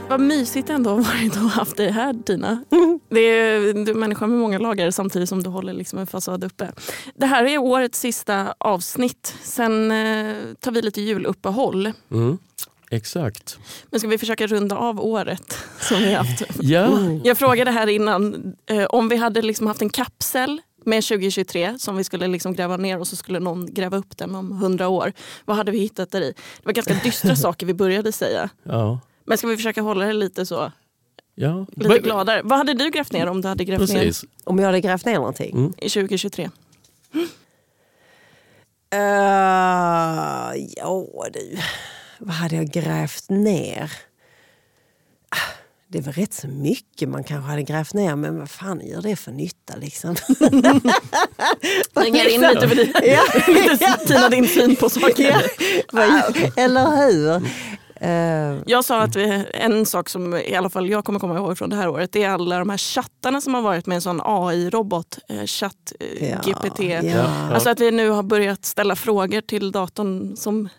Vad 0.10 0.19
mysigt 0.19 0.69
ändå 0.69 0.95
varit 0.95 1.32
att 1.32 1.41
ha 1.41 1.49
haft 1.49 1.77
dig 1.77 1.91
här 1.91 2.23
Tina. 2.25 2.63
Det 3.10 3.19
är, 3.19 3.73
du 3.73 3.91
är 3.91 3.95
människa 3.95 4.27
med 4.27 4.39
många 4.39 4.60
lager 4.60 4.91
samtidigt 4.91 5.29
som 5.29 5.43
du 5.43 5.49
håller 5.49 5.73
liksom 5.73 5.99
en 5.99 6.08
fasad 6.08 6.43
uppe. 6.43 6.71
Det 7.15 7.25
här 7.25 7.45
är 7.45 7.58
årets 7.58 7.99
sista 7.99 8.53
avsnitt. 8.58 9.36
Sen 9.43 9.91
eh, 9.91 10.36
tar 10.60 10.71
vi 10.71 10.82
lite 10.82 11.01
juluppehåll. 11.01 11.91
Mm. 12.12 12.38
Exakt. 12.89 13.60
Men 13.89 13.99
ska 13.99 14.10
vi 14.10 14.17
försöka 14.17 14.47
runda 14.47 14.78
av 14.78 14.99
året 15.06 15.58
som 15.82 15.97
vi 15.99 16.13
har 16.13 16.23
haft? 16.23 16.41
Ja, 16.60 16.99
Jag 17.23 17.38
frågade 17.38 17.71
här 17.71 17.88
innan 17.88 18.54
eh, 18.65 18.86
om 18.86 19.10
vi 19.10 19.15
hade 19.15 19.41
liksom 19.41 19.67
haft 19.67 19.82
en 19.82 19.89
kapsel 19.89 20.62
med 20.86 21.04
2023 21.04 21.75
som 21.80 21.97
vi 21.97 22.04
skulle 22.04 22.28
liksom 22.28 22.54
gräva 22.54 22.78
ner 22.78 22.99
och 22.99 23.08
så 23.08 23.15
skulle 23.15 23.39
någon 23.39 23.73
gräva 23.73 23.97
upp 23.97 24.17
den 24.17 24.36
om 24.36 24.52
100 24.52 24.88
år. 24.88 25.13
Vad 25.45 25.58
hade 25.58 25.71
vi 25.71 25.80
hittat 25.80 26.12
där 26.12 26.21
i? 26.21 26.34
Det 26.58 26.65
var 26.65 26.73
ganska 26.73 26.93
dystra 27.04 27.36
saker 27.45 27.65
vi 27.65 27.73
började 27.73 28.12
säga. 28.12 28.49
ja. 28.63 28.99
Men 29.25 29.38
ska 29.38 29.47
vi 29.47 29.56
försöka 29.56 29.82
hålla 29.82 30.06
det 30.06 30.13
lite 30.13 30.45
så 30.45 30.71
Ja. 31.36 31.65
lite 31.75 31.89
Men- 31.89 32.02
gladare. 32.02 32.41
Vad 32.43 32.58
hade 32.58 32.73
du 32.73 32.89
grävt 32.89 33.12
ner 33.12 33.28
om 33.28 33.41
du 33.41 33.47
hade 33.47 33.63
grävt 33.65 33.80
Precis. 33.80 34.25
Om 34.43 34.60
jag 34.60 34.65
hade 34.65 34.82
grävt 34.82 35.06
ner 35.06 35.15
någonting? 35.15 35.52
Mm. 35.52 35.73
ner 35.78 35.86
i 35.86 35.89
2023? 35.89 36.49
Uh, 38.93 38.99
ja 40.78 41.06
du, 41.34 41.58
vad 42.19 42.34
hade 42.36 42.55
jag 42.55 42.67
grävt 42.67 43.29
ner? 43.29 43.91
Ah, 45.29 45.53
Det 45.88 46.01
var 46.01 46.13
rätt 46.13 46.34
så 46.34 46.47
mycket 46.47 47.10
man 47.10 47.23
kanske 47.23 47.49
hade 47.49 47.63
grävt 47.63 47.93
ner, 47.93 48.15
men 48.15 48.39
vad 48.39 48.49
fan 48.49 48.82
gör 48.88 49.01
det 49.01 49.15
för 49.15 49.32
nytta 49.32 49.75
liksom? 49.75 50.15
Ringar 51.95 52.29
in 52.29 52.41
lite 52.41 52.67
för 52.69 53.08
Ja. 53.08 53.23
Tina, 54.08 54.29
din 54.29 54.47
syn 54.47 54.75
på 54.75 54.89
saker. 54.89 55.36
Vad- 55.95 56.51
Eller 56.58 56.86
hur? 57.08 57.36
Eh, 58.01 58.62
Jag 58.65 58.86
sa 58.86 59.01
att 59.01 59.15
vi, 59.15 59.45
en 59.53 59.86
sak 59.86 60.10
som 60.10 60.36
i 60.36 60.55
alla 60.55 60.69
fall 60.69 60.89
jag 60.89 61.05
kommer 61.05 61.19
komma 61.19 61.36
ihåg 61.38 61.58
från 61.58 61.69
det 61.69 61.75
här 61.75 61.89
året 61.89 62.12
det 62.12 62.23
är 62.23 62.29
alla 62.29 62.60
de 62.60 62.69
här 62.69 62.77
chattarna 62.77 63.41
som 63.41 63.53
har 63.53 63.62
varit 63.62 63.86
med 63.86 63.95
en 63.95 64.01
sån 64.01 64.21
AI-robot, 64.23 65.17
eh, 65.29 65.45
chatt, 65.45 65.93
eh, 65.99 66.29
Ja, 66.29 66.38
GPT. 66.45 66.79
ja. 67.03 67.23
Alltså 67.53 67.69
att 67.69 67.79
vi 67.79 67.91
nu 67.91 68.10
har 68.10 68.23
börjat 68.23 68.65
ställa 68.65 68.95
frågor 68.95 69.41
till 69.41 69.71
datorn 69.71 70.36
som 70.38 70.69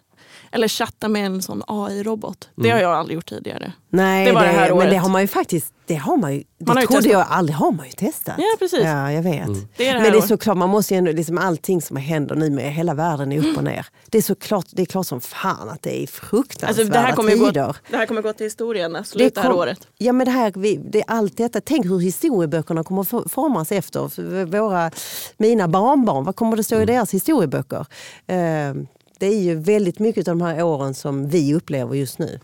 eller 0.53 0.69
chatta 0.69 1.09
med 1.09 1.27
en 1.27 1.43
sån 1.43 1.63
AI-robot. 1.67 2.49
Det 2.55 2.63
Mm. 2.71 2.77
har 2.77 2.83
jag 2.91 2.99
aldrig 2.99 3.15
gjort 3.15 3.29
tidigare. 3.29 3.73
nej, 3.91 4.27
Det 4.27 4.33
var 4.33 4.41
det 4.43 4.49
här 4.49 4.69
men 4.69 4.73
året. 4.79 4.91
det 4.91 4.97
har 4.97 5.09
man 5.09 5.21
ju 5.21 5.27
faktiskt, 5.29 5.73
det 5.87 5.95
har 5.95 6.17
man 6.17 6.35
ju, 6.35 6.39
det 6.59 6.67
Man 6.75 6.81
ju 6.81 6.87
trodde 6.87 7.09
jag 7.09 7.27
aldrig, 7.31 7.57
har 7.57 7.73
man 7.73 7.87
ju 7.87 7.93
testat. 7.93 8.35
Ja, 8.39 8.45
precis. 8.59 8.81
Ja, 8.85 9.13
jag 9.13 9.23
vet. 9.23 9.47
Det 9.77 9.89
är 9.89 9.93
det 9.95 9.99
här 9.99 10.03
Men 10.03 10.13
det 10.13 10.19
är 10.19 10.23
såklart, 10.29 10.57
man 10.57 10.69
måste 10.69 10.95
ju 10.95 10.99
ändå, 10.99 11.13
liksom 11.13 11.39
allting 11.39 11.83
som 11.83 11.97
händer 11.97 12.35
nu 12.35 12.51
med 12.51 12.73
hela 12.75 12.95
världen 12.95 13.33
är 13.33 13.39
upp 13.51 13.57
och 13.57 13.65
ner. 13.65 13.87
Det 14.11 14.19
är 14.19 14.23
såklart, 14.23 14.67
det 14.71 14.83
är 14.83 14.87
klart 14.87 15.07
som 15.07 15.21
fan 15.21 15.69
att 15.69 15.83
det 15.83 16.03
är 16.03 16.07
fruktansvärda 16.07 16.69
Alltså, 16.69 16.93
det, 16.93 16.99
här 16.99 17.13
kommer 17.13 17.33
tider. 17.33 17.67
gå, 17.67 17.75
det 17.91 17.97
här 17.97 18.07
kommer 18.07 18.23
gå 18.23 18.33
till 18.33 18.47
historien 18.47 18.97
absolut 18.97 19.35
det, 19.35 19.41
här 19.41 19.49
kom- 19.51 19.59
året. 19.59 19.89
Ja 19.99 20.13
men 20.13 20.25
det 20.25 20.31
här, 20.33 20.53
vi, 20.57 20.77
det 20.77 20.99
är 20.99 21.05
allt 21.09 21.37
detta. 21.37 21.61
Tänk 21.61 21.87
hur 21.87 21.99
historieböckerna 22.01 22.85
kommer 22.85 23.29
formas 23.29 23.73
efter. 23.73 24.45
Våra, 24.45 24.91
mina 25.37 25.69
barnbarn, 25.69 26.25
vad 26.25 26.37
kommer 26.37 26.57
det 26.57 26.65
stå 26.65 26.81
i 26.81 26.85
deras 26.85 27.15
historieböcker? 27.15 27.87
Eh, 28.27 28.75
det 29.21 29.27
är 29.27 29.41
ju 29.41 29.55
väldigt 29.55 29.99
mycket 29.99 30.29
av 30.29 30.37
de 30.39 30.45
här 30.45 30.63
åren 30.63 30.95
som 30.95 31.29
vi 31.29 31.55
upplever 31.55 31.95
just 31.95 32.19
nu. 32.19 32.41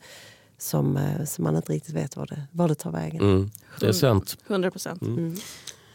Som, 0.58 0.96
eh, 0.96 1.24
som 1.24 1.44
man 1.44 1.56
inte 1.56 1.72
riktigt 1.72 1.94
vet 1.94 2.16
var 2.16 2.26
det, 2.26 2.42
var 2.52 2.68
det 2.68 2.74
tar 2.74 2.90
vägen. 2.90 3.20
Mm. 3.20 3.50
Det 3.80 3.86
är 3.86 3.92
sant. 3.92 4.36
100 4.46 4.70
procent. 4.70 5.02
Mm. 5.02 5.36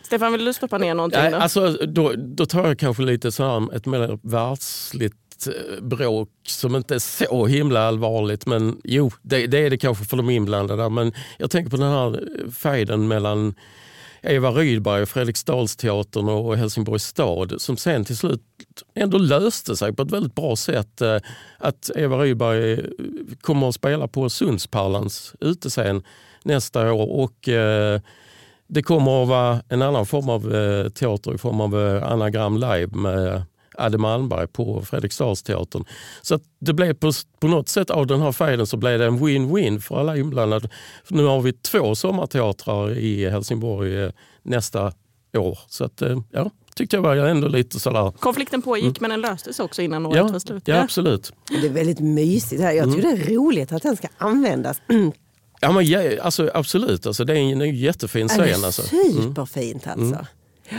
Stefan, 0.03 0.31
vill 0.31 0.45
du 0.45 0.53
stoppa 0.53 0.77
ner 0.77 0.93
någonting? 0.93 1.31
Då? 1.31 1.37
alltså, 1.37 1.69
då, 1.69 2.13
då 2.17 2.45
tar 2.45 2.67
jag 2.67 2.79
kanske 2.79 3.03
lite 3.03 3.31
så 3.31 3.43
här, 3.43 3.75
ett 3.75 3.85
mer 3.85 4.19
världsligt 4.21 5.47
eh, 5.47 5.83
bråk 5.83 6.29
som 6.47 6.75
inte 6.75 6.95
är 6.95 6.99
så 6.99 7.45
himla 7.45 7.87
allvarligt. 7.87 8.45
Men 8.45 8.81
jo, 8.83 9.11
det, 9.21 9.47
det 9.47 9.57
är 9.57 9.69
det 9.69 9.77
kanske 9.77 10.05
för 10.05 10.17
de 10.17 10.29
inblandade. 10.29 10.89
Men 10.89 11.13
jag 11.37 11.51
tänker 11.51 11.71
på 11.71 11.77
den 11.77 11.91
här 11.91 12.07
eh, 12.07 12.51
fejden 12.51 13.07
mellan 13.07 13.55
Eva 14.23 14.51
Rydberg 14.51 15.05
Fredriksdalsteatern 15.05 16.29
och 16.29 16.57
Helsingborgs 16.57 17.03
stad 17.03 17.53
som 17.57 17.77
sen 17.77 18.05
till 18.05 18.17
slut 18.17 18.41
ändå 18.93 19.17
löste 19.17 19.75
sig 19.75 19.93
på 19.93 20.01
ett 20.01 20.12
väldigt 20.12 20.36
bra 20.36 20.55
sätt. 20.55 21.01
Eh, 21.01 21.17
att 21.57 21.91
Eva 21.95 22.17
Rydberg 22.17 22.73
eh, 22.73 22.79
kommer 23.41 23.69
att 23.69 23.75
spela 23.75 24.07
på 24.07 24.29
Sundsparlans 24.29 25.36
utescen 25.39 26.03
nästa 26.43 26.93
år 26.93 27.12
och 27.12 27.49
eh, 27.49 28.01
det 28.67 28.84
kommer 28.84 29.23
att 29.23 29.29
vara 29.29 29.62
en 29.69 29.81
annan 29.81 30.05
form 30.05 30.29
av 30.29 30.41
teater 30.89 31.36
i 31.36 31.38
form 31.38 31.62
av 31.62 31.75
anagram 32.03 32.57
live 32.57 32.88
med 32.88 33.43
Adde 33.77 33.97
Malmberg 33.97 34.47
på 34.47 34.81
Fredriksdalsteatern. 34.81 35.86
Så 36.21 36.36
att 36.36 36.41
det 36.60 36.73
blev 36.73 36.93
på, 36.93 37.12
på 37.39 37.47
något 37.47 37.69
sätt 37.69 37.89
av 37.89 38.07
den 38.07 38.21
här 38.21 38.31
fejden 38.31 38.67
så 38.67 38.77
blev 38.77 38.99
det 38.99 39.05
en 39.05 39.19
win-win 39.19 39.79
för 39.79 39.99
alla 39.99 40.17
inblandade. 40.17 40.69
För 41.03 41.15
nu 41.15 41.23
har 41.25 41.41
vi 41.41 41.53
två 41.53 41.95
sommarteatrar 41.95 42.97
i 42.97 43.29
Helsingborg 43.29 44.03
eh, 44.03 44.12
nästa 44.43 44.93
år. 45.38 45.60
Så 45.67 45.84
att, 45.84 46.01
eh, 46.01 46.19
ja, 46.31 46.49
tyckte 46.75 46.95
jag 46.95 47.01
var 47.03 47.15
ändå 47.15 47.47
lite 47.47 47.79
sådär. 47.79 48.12
Konflikten 48.12 48.62
pågick 48.62 48.99
men 48.99 49.10
den 49.10 49.21
löstes 49.21 49.60
också 49.60 49.81
innan 49.81 50.05
året 50.05 50.17
Ja, 50.17 50.27
var 50.27 50.39
slut. 50.39 50.63
ja, 50.67 50.81
absolut. 50.84 51.31
Det 51.62 51.67
är 51.67 51.69
väldigt 51.71 51.99
mysigt. 51.99 52.62
här. 52.62 52.71
Jag 52.71 52.84
Mm. 52.84 52.95
tycker 52.95 53.15
det 53.15 53.21
är 53.23 53.36
roligt 53.36 53.71
att 53.71 53.84
den 53.84 53.97
ska 53.97 54.07
användas. 54.17 54.81
Ja, 55.63 55.71
men, 55.71 55.86
ja, 55.86 56.01
alltså, 56.21 56.51
absolut, 56.53 57.05
alltså, 57.05 57.23
det 57.25 57.34
är 57.34 57.38
en, 57.38 57.62
en 57.62 57.75
jättefin 57.75 58.27
scen. 58.27 58.41
är 58.41 58.65
Alltså. 58.65 58.95
Mm. 58.95 59.13
superfint 59.23 59.88
alltså. 59.88 60.25
Ja. 60.69 60.77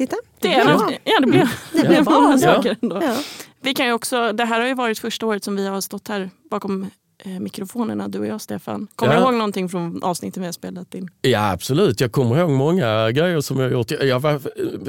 Titta, 0.00 0.16
Det, 0.40 0.48
blir 0.48 0.58
är 0.58 0.64
bra. 0.64 0.72
något, 0.76 0.92
ja, 1.04 1.20
det 1.20 1.26
blev, 1.26 1.46
det 1.72 1.78
blev 1.78 1.88
blev 1.88 2.04
bra. 2.04 2.38
saker 2.38 2.76
ändå. 2.82 2.98
Ja. 3.02 3.16
Vi 3.62 3.74
kan 3.74 3.86
ju 3.86 3.92
också, 3.92 4.32
det 4.32 4.44
här 4.44 4.60
har 4.60 4.66
ju 4.68 4.74
varit 4.74 4.98
första 4.98 5.26
året 5.26 5.44
som 5.44 5.56
vi 5.56 5.66
har 5.66 5.80
stått 5.80 6.08
här 6.08 6.30
bakom 6.50 6.90
eh, 7.24 7.30
mikrofonerna, 7.40 8.08
du 8.08 8.18
och 8.18 8.26
jag 8.26 8.40
Stefan. 8.40 8.86
Kommer 8.94 9.12
Ja. 9.14 9.18
du 9.20 9.24
ihåg 9.24 9.34
någonting 9.34 9.68
från 9.68 10.02
avsnitten 10.02 10.40
vi 10.42 10.46
har 10.46 10.52
spelat 10.52 10.94
in? 10.94 11.08
Ja 11.20 11.50
absolut, 11.52 12.00
jag 12.00 12.12
kommer 12.12 12.38
ihåg 12.38 12.50
många 12.50 13.10
grejer 13.10 13.40
som 13.40 13.56
jag 13.60 13.66
har 13.66 13.72
gjort. 13.72 13.90
Jag 13.90 14.20
var, 14.20 14.40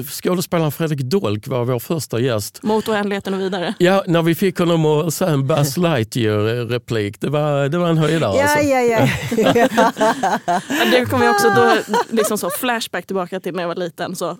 skådespelaren 0.02 0.72
Fredrik 0.72 1.00
Dolk 1.00 1.48
var 1.48 1.64
vår 1.64 1.78
första 1.78 2.20
gäst. 2.20 2.62
Mot 2.62 2.88
oändligheten 2.88 3.34
och 3.34 3.40
vidare. 3.40 3.74
Ja, 3.78 4.04
när 4.06 4.22
vi 4.22 4.34
fick 4.34 4.58
honom 4.58 4.86
att 4.86 5.14
säga 5.14 5.30
en 5.30 5.46
Buzz 5.46 5.76
Lightyear-replik, 5.76 7.20
det 7.20 7.28
var, 7.30 7.68
det 7.68 7.78
var 7.78 7.88
en 7.88 7.98
höjdare. 7.98 8.36
Ja, 8.36 8.42
alltså. 8.42 8.68
ja, 8.68 8.80
ja. 8.80 9.08
Ja, 10.68 10.84
Det 10.90 11.06
kommer 11.06 11.24
jag 11.26 11.34
också 11.34 11.48
då, 11.48 11.74
liksom 12.16 12.38
så 12.38 12.50
flashback 12.50 13.06
tillbaka 13.06 13.40
till 13.40 13.54
när 13.54 13.62
jag 13.62 13.68
var 13.68 13.74
liten. 13.76 14.16
Så, 14.16 14.38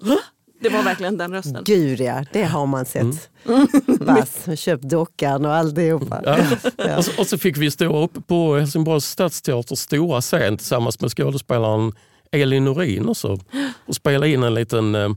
det 0.62 0.68
var 0.68 0.82
verkligen 0.82 1.18
den 1.18 1.32
rösten. 1.32 1.62
Gud 1.64 2.00
ja, 2.00 2.24
det 2.32 2.44
har 2.44 2.66
man 2.66 2.84
sett. 2.84 3.30
Mm. 3.46 3.68
Bass, 4.06 4.60
köpt 4.60 4.82
dockan 4.82 5.44
och 5.44 5.54
alltihopa. 5.54 6.20
Ja. 6.24 6.38
Ja. 6.76 6.96
Och, 6.96 7.04
så, 7.04 7.20
och 7.20 7.26
så 7.26 7.38
fick 7.38 7.56
vi 7.56 7.70
stå 7.70 8.04
uppe 8.04 8.20
på 8.20 8.56
Helsingborgs 8.56 9.04
stadsteaters 9.04 9.78
stora 9.78 10.20
scen 10.20 10.56
tillsammans 10.56 11.00
med 11.00 11.10
skådespelaren 11.10 11.92
Elin 12.32 12.64
Norin 12.64 13.08
och, 13.08 13.16
så, 13.16 13.38
och 13.86 13.94
spela 13.94 14.26
in 14.26 14.42
en 14.42 14.54
liten 14.54 14.94
eh, 14.94 15.10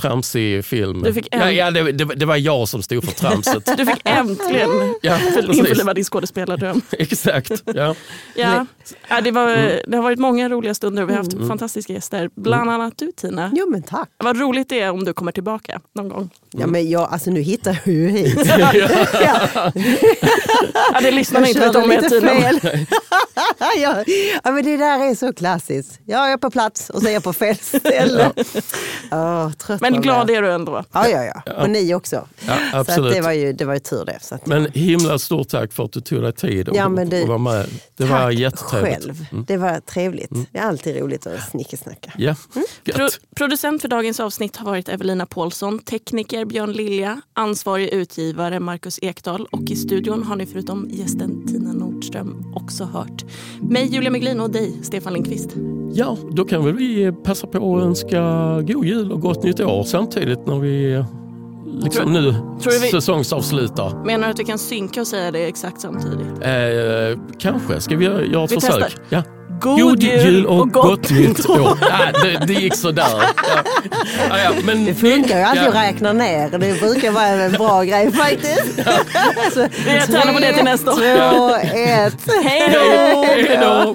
tramsig 0.00 0.64
film. 0.64 1.02
Du 1.02 1.12
fick 1.14 1.28
en- 1.30 1.40
ja, 1.40 1.50
ja, 1.52 1.70
det, 1.70 1.92
det, 1.92 2.04
det 2.04 2.26
var 2.26 2.36
jag 2.36 2.68
som 2.68 2.82
stod 2.82 3.04
för 3.04 3.12
tramset. 3.12 3.68
Du 3.76 3.86
fick 3.86 4.00
äntligen 4.04 4.68
ja, 5.02 5.18
införliva 5.52 5.94
din 5.94 6.04
skådespelardröm. 6.04 6.82
Exakt. 6.90 7.62
Ja. 7.66 7.94
Ja. 8.36 8.66
Ja, 9.08 9.20
det, 9.20 9.30
var, 9.30 9.48
Mm. 9.54 9.80
det 9.86 9.96
har 9.96 10.02
varit 10.02 10.18
många 10.18 10.48
roliga 10.48 10.74
stunder. 10.74 11.04
Vi 11.04 11.12
har 11.12 11.18
haft 11.22 11.32
fantastiska 11.48 11.92
gäster. 11.92 12.30
Bland 12.34 12.70
annat 12.70 12.94
du 12.96 13.12
Tina. 13.12 13.50
Jo 13.54 13.70
men 13.70 13.82
tack. 13.82 14.08
Vad 14.18 14.40
roligt 14.40 14.68
det 14.68 14.80
är 14.80 14.90
om 14.90 15.04
du 15.04 15.12
kommer 15.12 15.32
tillbaka 15.32 15.80
någon 15.94 16.08
gång. 16.08 16.30
Ja, 16.50 16.66
men 16.66 16.90
jag, 16.90 17.08
alltså, 17.12 17.30
nu 17.30 17.40
hittar 17.40 17.80
jag 17.84 17.94
ju 17.94 18.08
hit. 18.08 18.38
Ja, 20.92 21.00
det 21.00 21.10
lyssnar 21.10 21.40
Jag 21.40 21.48
inte 21.50 21.78
om 21.78 21.90
Tina. 22.08 22.30
fel. 22.30 22.60
ja, 23.58 24.04
ja, 24.44 24.50
men 24.50 24.64
det 24.64 24.76
där 24.76 25.10
är 25.10 25.14
så 25.14 25.32
klassiskt. 25.32 26.00
Jag 26.04 26.32
är 26.32 26.36
på 26.36 26.50
plats 26.50 26.90
och 26.90 27.02
så 27.02 27.08
är 27.08 27.12
jag 27.12 27.22
på 27.24 27.32
fel 27.32 27.56
ställe. 27.56 28.32
Åh, 29.12 29.50
trött 29.52 29.80
Men 29.80 30.00
glad 30.02 30.30
är 30.30 30.42
du 30.42 30.52
ändå. 30.52 30.84
Ja, 30.92 31.08
ja, 31.08 31.24
ja. 31.46 31.62
Och 31.62 31.70
ni 31.70 31.94
också. 31.94 32.28
Ja, 32.46 32.52
Så 32.70 32.76
att 32.76 32.88
absolut. 32.88 33.14
det, 33.14 33.20
var 33.20 33.32
ju, 33.32 33.52
det 33.52 33.64
var 33.64 33.74
ju 33.74 33.80
tur 33.80 34.04
det. 34.04 34.18
Så 34.22 34.34
att, 34.34 34.46
Men 34.46 34.70
himla 34.72 35.18
stort 35.18 35.48
tack 35.48 35.72
för 35.72 35.84
att 35.84 35.92
du 35.92 36.00
tog 36.00 36.22
dig 36.22 36.32
tid 36.32 36.68
och, 36.68 36.76
Ja, 36.76 36.88
men 36.88 37.08
det- 37.08 37.22
och 37.22 37.28
var 37.28 37.38
med. 37.38 37.66
Det 37.96 38.04
var 38.04 38.30
jättetrevligt. 38.30 39.04
själv. 39.04 39.26
Det 39.46 39.56
var 39.56 39.80
trevligt. 39.80 40.30
Det 40.52 40.58
är 40.58 40.62
alltid 40.62 40.96
roligt 40.96 41.26
att 41.26 41.50
snickesnacka. 41.50 42.12
Ja, 42.16 42.34
gött. 42.84 42.96
Pro 42.96 43.08
producent 43.36 43.82
för 43.82 43.88
dagens 43.88 44.20
avsnitt 44.20 44.56
har 44.56 44.64
varit 44.66 44.88
Evelina 44.88 45.26
Paulsson, 45.26 45.78
tekniker 45.78 46.37
Björn 46.44 46.72
Lilja, 46.72 47.20
ansvarig 47.32 47.88
utgivare 47.92 48.60
Marcus 48.60 48.98
Ekdahl 49.02 49.46
och 49.50 49.62
i 49.62 49.76
studion 49.76 50.22
har 50.22 50.36
ni 50.36 50.46
förutom 50.46 50.86
gästen 50.90 51.46
Tina 51.46 51.72
Nordström 51.72 52.52
också 52.54 52.84
hört 52.84 53.24
mig 53.60 53.86
Julia 53.94 54.10
Meglin 54.10 54.40
och 54.40 54.50
dig 54.50 54.78
Stefan 54.82 55.12
Lindqvist. 55.12 55.50
ja, 55.92 56.16
då 56.32 56.44
kan 56.44 56.64
väl 56.64 56.74
vi 56.74 57.12
passa 57.24 57.46
på 57.46 57.76
att 57.76 57.82
önska 57.82 58.20
god 58.62 58.84
jul 58.84 59.12
och 59.12 59.20
gott 59.20 59.42
nytt 59.42 59.60
år 59.60 59.84
samtidigt 59.84 60.46
när 60.46 60.58
vi 60.58 61.04
liksom 61.82 62.12
nu 62.12 62.32
tror 62.32 62.80
vi- 62.82 62.90
säsongsavslutar. 62.90 64.04
Menar 64.04 64.26
du 64.26 64.32
att 64.32 64.40
vi 64.40 64.44
kan 64.44 64.58
synka 64.58 65.00
och 65.00 65.06
säga 65.06 65.30
det 65.30 65.46
exakt 65.46 65.80
samtidigt? 65.80 66.26
Eh, 66.40 67.20
kanske. 67.38 67.80
Ska 67.80 67.96
vi 67.96 68.04
göra 68.04 68.44
ett 68.44 68.52
Vi 68.52 68.54
försök? 68.60 68.84
testar. 68.88 68.92
Ja. 69.08 69.22
God 69.60 70.02
jul 70.02 70.46
och 70.46 70.70
gott 70.70 71.10
nytt 71.10 71.48
år. 71.50 71.78
Ja, 71.80 72.20
det, 72.22 72.46
det 72.46 72.52
gick 72.52 72.74
sådär. 72.76 73.04
Ja. 73.22 73.62
Ja, 74.30 74.38
ja, 74.38 74.50
men 74.64 74.84
Det 74.84 74.94
funkar 74.94 75.38
ju 75.38 75.42
alltid 75.44 75.62
Ja. 75.64 75.68
att 75.68 75.74
räkna 75.74 76.12
ner. 76.12 76.50
Det 76.50 76.80
brukar 76.80 77.10
vara 77.10 77.24
en 77.26 77.52
bra 77.52 77.82
grej 77.84 78.12
faktiskt. 78.12 78.76
Så, 79.54 79.68
Vi 79.84 80.00
tränar 80.12 80.32
på 80.32 80.38
det 80.40 80.52
till 80.52 80.64
nästa 80.64 80.90
år. 80.90 80.96
Två, 80.96 81.54
ett. 81.78 82.44
Hej 82.44 83.58
då! 83.60 83.94